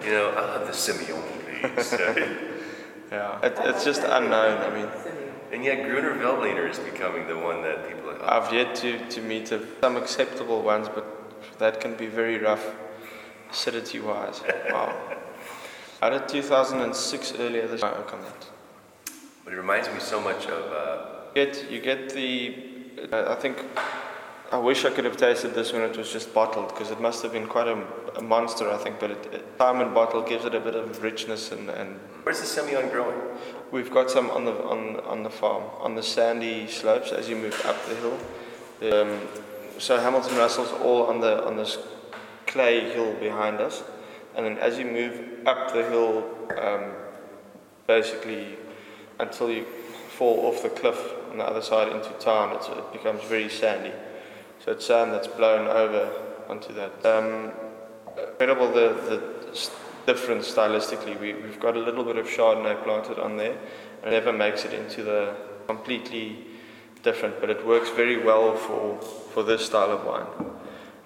[0.05, 1.23] you know, I love the Semillon,
[1.61, 2.47] please.
[3.11, 3.45] Yeah.
[3.45, 4.57] It, it's just unknown.
[4.59, 4.87] I mean,
[5.51, 9.05] and yet Gruner Veltliner is becoming the one that people are oh, I've yet to,
[9.09, 11.20] to meet a, some acceptable ones, but
[11.59, 12.65] that can be very rough
[13.49, 14.41] acidity wise.
[14.69, 14.95] Wow.
[16.01, 17.91] I did 2006 earlier this year.
[17.91, 18.45] I work on that.
[19.43, 22.55] but it reminds me so much of, uh, Get, you get the,
[23.11, 23.63] uh, I think
[24.51, 27.23] I wish I could have tasted this when it was just bottled because it must
[27.23, 27.81] have been quite a,
[28.17, 28.99] a monster, I think.
[28.99, 32.41] But it, it, time in bottle gives it a bit of richness, and, and Where's
[32.41, 33.17] the Semillon growing?
[33.71, 37.37] we've got some on the on on the farm on the sandy slopes as you
[37.37, 38.17] move up the hill.
[38.93, 39.21] Um,
[39.81, 41.77] so Hamilton Russell's all on the on this
[42.45, 43.83] clay hill behind us,
[44.35, 46.23] and then as you move up the hill,
[46.61, 46.91] um,
[47.87, 48.57] basically
[49.19, 49.65] until you
[50.17, 53.91] fall off the cliff on the other side into town, it becomes very sandy.
[54.63, 56.11] So it's sand that's blown over
[56.47, 57.05] onto that.
[57.05, 57.51] Um,
[58.17, 59.71] incredible the, the
[60.05, 61.19] difference stylistically.
[61.19, 63.57] We, we've got a little bit of Chardonnay planted on there,
[64.03, 66.45] and it never makes it into the completely
[67.03, 68.99] different, but it works very well for,
[69.33, 70.25] for this style of wine.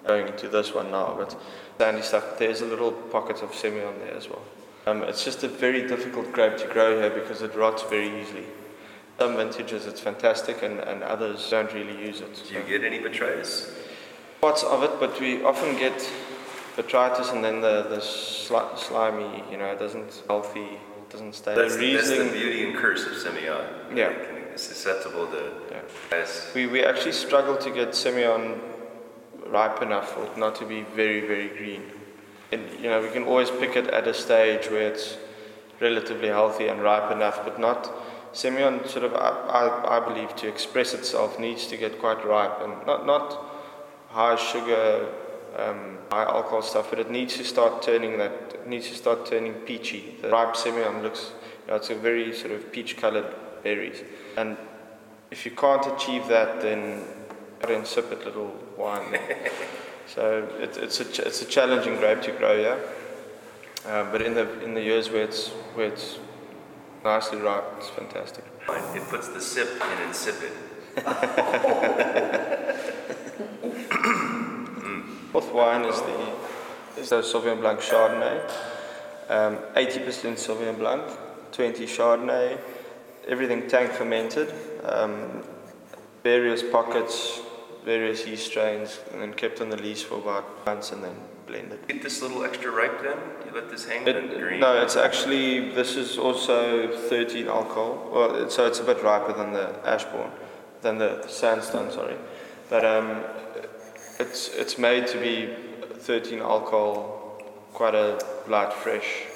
[0.06, 1.36] Going into this one now, but
[1.78, 4.42] sandy stuff, there's a little pocket of Semillon there as well.
[4.86, 8.44] Um, it's just a very difficult grape to grow here because it rots very easily.
[9.18, 12.40] Some vintages it's fantastic, and, and others don't really use it.
[12.48, 13.72] Do you get any botrytis?
[14.40, 16.08] Parts of it, but we often get
[16.76, 20.78] botrytis and then the, the sli- slimy, you know, it doesn't healthy,
[21.10, 21.54] doesn't stay.
[21.54, 23.96] That's, the the, that's the beauty and curse of Semillon.
[23.96, 24.12] Yeah.
[24.56, 25.82] It can- It's susceptible to Yeah.
[26.10, 26.50] yes.
[26.54, 28.58] we, we actually struggle to get Semillon
[29.50, 31.82] ripe enough for it not to be very, very green.
[32.52, 35.18] And, you know, we can always pick it at a stage where it's
[35.80, 37.90] relatively healthy and ripe enough, but not.
[38.32, 39.30] Semillon, sort of, I,
[39.60, 43.38] I, I believe, to express itself needs to get quite ripe and not, not
[44.10, 45.06] high sugar,
[45.56, 49.54] um, high alcohol stuff, but it needs to start turning that, needs to start turning
[49.66, 50.16] peachy.
[50.22, 51.32] The ripe Semillon looks,
[51.64, 53.34] you know, it's a very sort of peach colored
[53.66, 54.00] berries.
[54.36, 54.56] And
[55.30, 57.02] if you can't achieve that, then
[57.62, 59.18] an insipid little wine.
[60.14, 62.78] so it, it's, a, ch- it's a challenging grape to grow, yeah.
[63.90, 66.18] Uh, but in the, in the years where it's, where it's
[67.04, 68.44] nicely ripe, it's fantastic.
[68.94, 70.52] It puts the sip in insipid.
[75.32, 78.40] Fourth wine is the, is the Sauvignon Blanc Chardonnay.
[79.28, 81.02] Um, 80% Sauvignon Blanc,
[81.52, 82.58] 20 Chardonnay,
[83.26, 84.52] everything tank fermented,
[84.84, 85.42] um,
[86.22, 87.40] various pockets,
[87.84, 91.14] various yeast strains, and then kept on the lees for about months and then
[91.46, 91.78] blended.
[91.86, 93.16] Get this little extra ripe then?
[93.46, 94.60] You let this hang in It, green?
[94.60, 98.10] no, it's actually, this is also 13 alcohol.
[98.12, 100.30] Well, so it's a bit riper than the Ashbourne,
[100.82, 102.16] than the, the Sandstone, sorry.
[102.68, 103.22] But um,
[104.18, 105.54] it's, it's made to be
[106.00, 107.40] 13 alcohol,
[107.72, 108.18] quite a
[108.48, 109.26] light, fresh.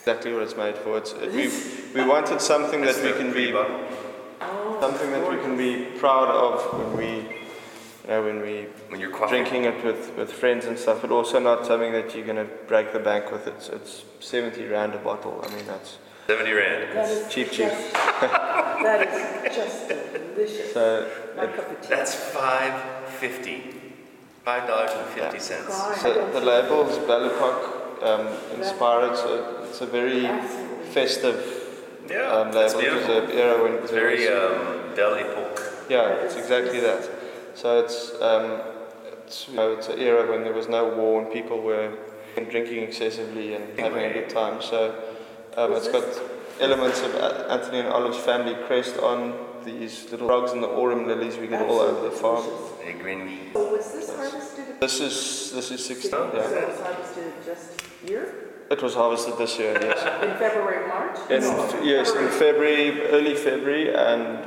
[0.00, 0.96] Exactly what it's made for.
[0.98, 5.56] It's, it, we, we wanted something that we can be, oh, something that we can
[5.56, 9.28] be proud of when we, you know, when we When you're quaffing.
[9.28, 12.48] drinking it with, with friends and stuff, but also not something that you're going to
[12.66, 13.46] break the bank with.
[13.46, 15.44] It's, it's 70 rand a bottle.
[15.46, 15.98] I mean, that's
[16.28, 16.96] 70 Rand.
[16.96, 17.68] That is cheap, cheap.
[17.68, 17.92] just-
[18.80, 20.72] That is just delicious.
[20.72, 21.88] So, My cup of tea.
[21.88, 23.76] That's 550
[24.46, 25.98] $5.50.
[25.98, 28.26] so the label is Belle Époque um,
[28.58, 30.26] inspired, so it's a very
[30.92, 31.38] festive
[32.08, 32.88] Yeah, um, that's label.
[32.88, 33.30] It was beautiful.
[33.32, 35.88] an era when It's very was- um, Belle Époque.
[35.88, 37.08] Yeah, it's exactly that.
[37.54, 38.60] So it's, um,
[39.26, 41.92] it's, you know, it's an era when there was no war and people were
[42.50, 44.60] drinking excessively and having a good time.
[44.62, 44.94] So
[45.56, 46.04] um, it's got
[46.60, 47.14] elements of
[47.50, 49.34] Anthony and Olive's family crest on
[49.64, 52.44] these little frogs and the arum lilies we get all over the farm.
[52.84, 53.52] A green meat.
[53.52, 54.80] So was this harvested?
[54.80, 56.10] This is this is 16.
[56.10, 58.34] So Yeah, it was harvested just here?
[58.70, 59.76] it was harvested this year.
[59.80, 59.98] Yes.
[60.22, 61.18] In February, March?
[61.30, 64.38] In, No, yes, in February, early February, and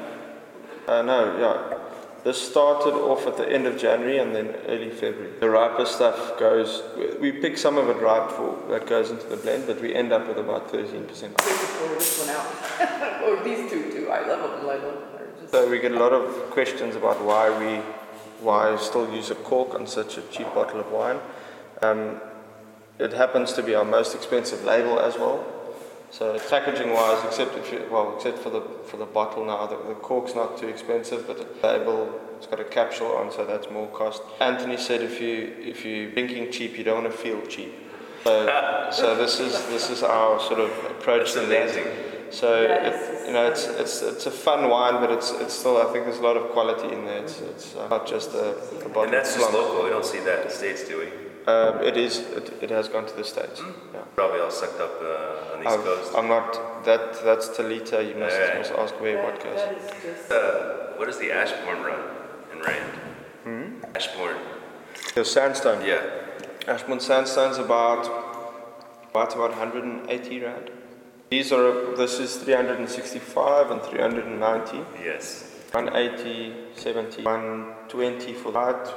[0.87, 1.77] uh, no, yeah.
[2.23, 5.33] This started off at the end of January and then early February.
[5.41, 6.81] The riper stuff goes,
[7.19, 10.13] we- pick some of it ripe for that goes into the blend, but we end
[10.13, 11.09] up with about 13%.
[11.09, 13.23] This this one out.
[13.23, 15.27] Or these two too, I love them, I love them.
[15.41, 17.81] Just- So we get a lot of questions about why we,
[18.39, 21.19] why still use a cork on such a cheap bottle of wine.
[21.81, 22.21] Um,
[23.03, 25.45] it happens to be our most expensive label as well.
[26.09, 29.77] So packaging wise, except if you, well, except for the for the bottle now, the,
[29.87, 33.69] the cork's not too expensive, but the label it's got a capsule on, so that's
[33.71, 34.21] more cost.
[34.39, 37.73] Anthony said if you if you're drinking cheap, you don't want to feel cheap.
[38.23, 41.61] So, so this is this is our sort of approach That's to that.
[41.61, 41.87] amazing.
[42.29, 45.53] So That it, is you know, it's it's it's a fun wine, but it's it's
[45.53, 47.23] still I think there's a lot of quality in there.
[47.23, 49.03] It's it's uh, not just a, a bottle.
[49.05, 49.83] And that's just local.
[49.83, 51.22] We don't see that in the States, do we?
[51.47, 52.19] Um, it is.
[52.19, 53.61] It, it has gone to the states.
[53.93, 54.01] Yeah.
[54.15, 56.13] Probably all sucked up uh, on the East I've- Coast.
[56.15, 56.85] I'm not.
[56.85, 57.99] That that's Talita.
[58.07, 58.57] You must, Alright.
[58.59, 59.55] must ask where That- what goes.
[59.59, 62.01] That is just, Uh, what does the Ashbourne run
[62.53, 62.93] in Rand?
[63.43, 63.95] Hmm?
[63.95, 64.37] Ashbourne.
[65.15, 65.85] The sandstone.
[65.85, 66.01] Yeah.
[66.67, 68.07] Ashbourne sandstone's about
[69.11, 70.71] about about 180 rand.
[71.29, 71.95] These are.
[71.95, 74.85] This is 365 and 390.
[75.03, 75.49] Yes.
[75.71, 78.87] 180, 70, 120 for that.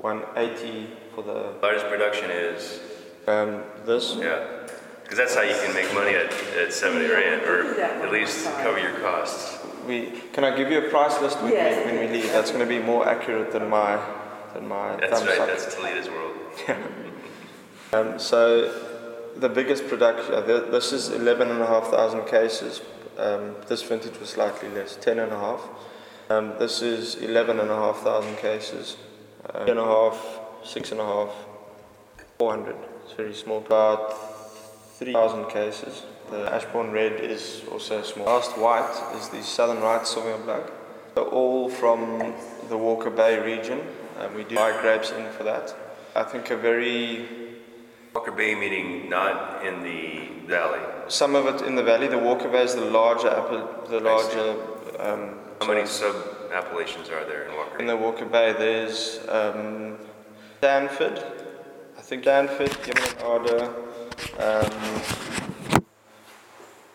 [0.00, 0.88] 180
[1.22, 2.80] for the Largest production is,
[3.26, 4.14] um, this.
[4.16, 4.46] yeah.
[5.02, 8.78] Because that's how you can make money at, at 70 rand, or at least cover
[8.78, 9.58] your costs.
[9.86, 11.84] We can I give you a price list when, Yes.
[11.84, 12.30] we, when we leave?
[12.30, 13.98] That's going to be more accurate than my
[14.54, 15.46] than my That's right, suck.
[15.48, 16.36] that's Talita's world.
[17.92, 18.70] Um, so
[19.36, 22.80] the biggest production, uh, th- this is 11,500 cases.
[23.18, 25.60] Um, this vintage was slightly less, 10.5.
[26.30, 28.96] Um, this is 11,500 cases.
[30.62, 31.30] Uh, 2.5, 6.5,
[32.38, 32.76] 400.
[33.04, 33.58] It's very small.
[33.58, 34.14] About
[34.98, 36.04] 3,000 cases.
[36.30, 38.26] The Ashbourne Red is also small.
[38.26, 40.66] Last white is the Southern Right Sauvignon Blanc.
[41.14, 42.34] They're all from
[42.68, 43.80] the Walker Bay region.
[44.20, 45.74] Um, we do buy grapes in for that.
[46.14, 47.26] I think a very
[48.14, 50.80] Walker Bay meaning not in the valley.
[51.08, 52.06] Some of it in the valley.
[52.06, 54.54] The Walker Bay is the larger, apple- the larger.
[55.00, 56.14] Um, How many sub
[56.52, 57.80] appellations are there in Walker Bay?
[57.80, 59.96] in the Walker Bay, there's um,
[60.60, 61.24] Stanford.
[61.96, 63.62] I think Stanford, Gimlin Arder,
[64.38, 64.70] um,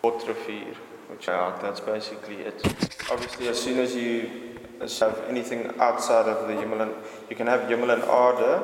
[0.03, 0.76] Waterfier,
[1.09, 2.61] which are that's basically it.
[3.09, 4.59] Obviously, as soon as you
[4.99, 6.93] have anything outside of the Himalayan,
[7.28, 8.63] you can have Hemel-en-Aarde,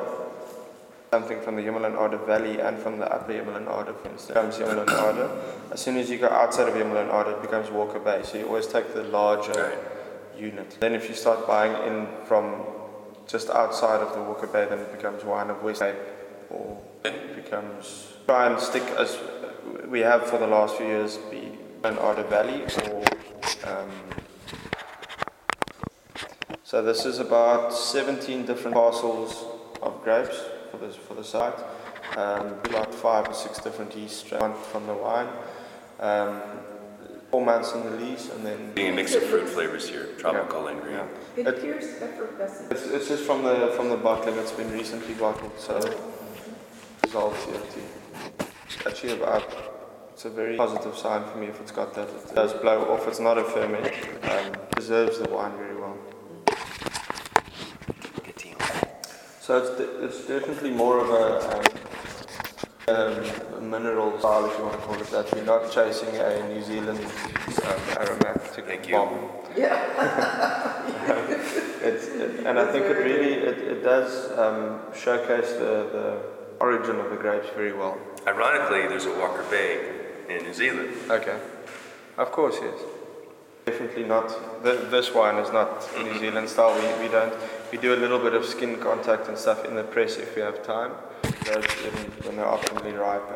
[1.10, 5.72] something from the Hemel-en-Aarde Valley and from the upper Hemel-en-Aarde, for instance, becomes Hemel-en-Aarde.
[5.72, 8.20] As soon as you go outside of Hemel-en-Aarde, it becomes Walker Bay.
[8.22, 9.76] So you always take the larger
[10.38, 10.76] unit.
[10.78, 12.62] Then if you start buying in from
[13.26, 15.96] just outside of the Walker Bay, then it becomes wine of West Cape,
[16.50, 19.18] or it becomes try and stick as
[19.88, 23.04] we have for the last few years, be an Arder Valley or.
[23.64, 23.90] Um,
[26.64, 29.44] so this is about 17 different parcels
[29.82, 31.58] of grapes for this for the site.
[32.16, 35.28] Um, about five or six different yeast strains from the wine.
[36.00, 36.40] Um,
[37.32, 40.66] four months in the lees, and then Being a mix of fruit flavors here, tropical
[40.68, 40.96] and green.
[40.96, 41.06] yeah.
[41.36, 42.70] It It- appears effervescent.
[42.70, 44.36] It's, it's just from the from the bottling.
[44.38, 45.74] It's been recently bottled, so
[47.02, 47.86] results here too.
[48.66, 49.44] It's actually about.
[50.12, 52.08] It's a very positive sign for me if it's got that.
[52.08, 53.08] It does blow off.
[53.08, 53.86] It's not a ferment.
[54.32, 55.96] Um, preserves the wine very well.
[59.40, 61.24] So it's de- it's definitely more of a.
[61.58, 61.64] Um,
[62.88, 63.24] um,
[63.56, 65.32] a mineral style, if you want to call it that.
[65.32, 68.96] We're not chasing a New Zealand um, aromatic Thank you.
[68.96, 69.30] bomb.
[69.56, 70.78] Yeah.
[71.84, 76.22] It's, it, and I think it really it, it does um, showcase the, the
[76.60, 77.98] origin of the grapes very well.
[78.24, 79.90] Ironically, there's a Walker Bay
[80.28, 80.94] in New Zealand.
[81.10, 81.36] Okay,
[82.18, 82.78] of course, yes.
[83.64, 84.28] Definitely not.
[84.62, 85.68] Th this wine is not
[85.98, 86.72] New Zealand style.
[86.78, 87.34] We, we don't.
[87.72, 90.42] We do a little bit of skin contact and stuff in the press if we
[90.42, 90.92] have time.
[91.44, 93.28] Those in, when they're optimally ripe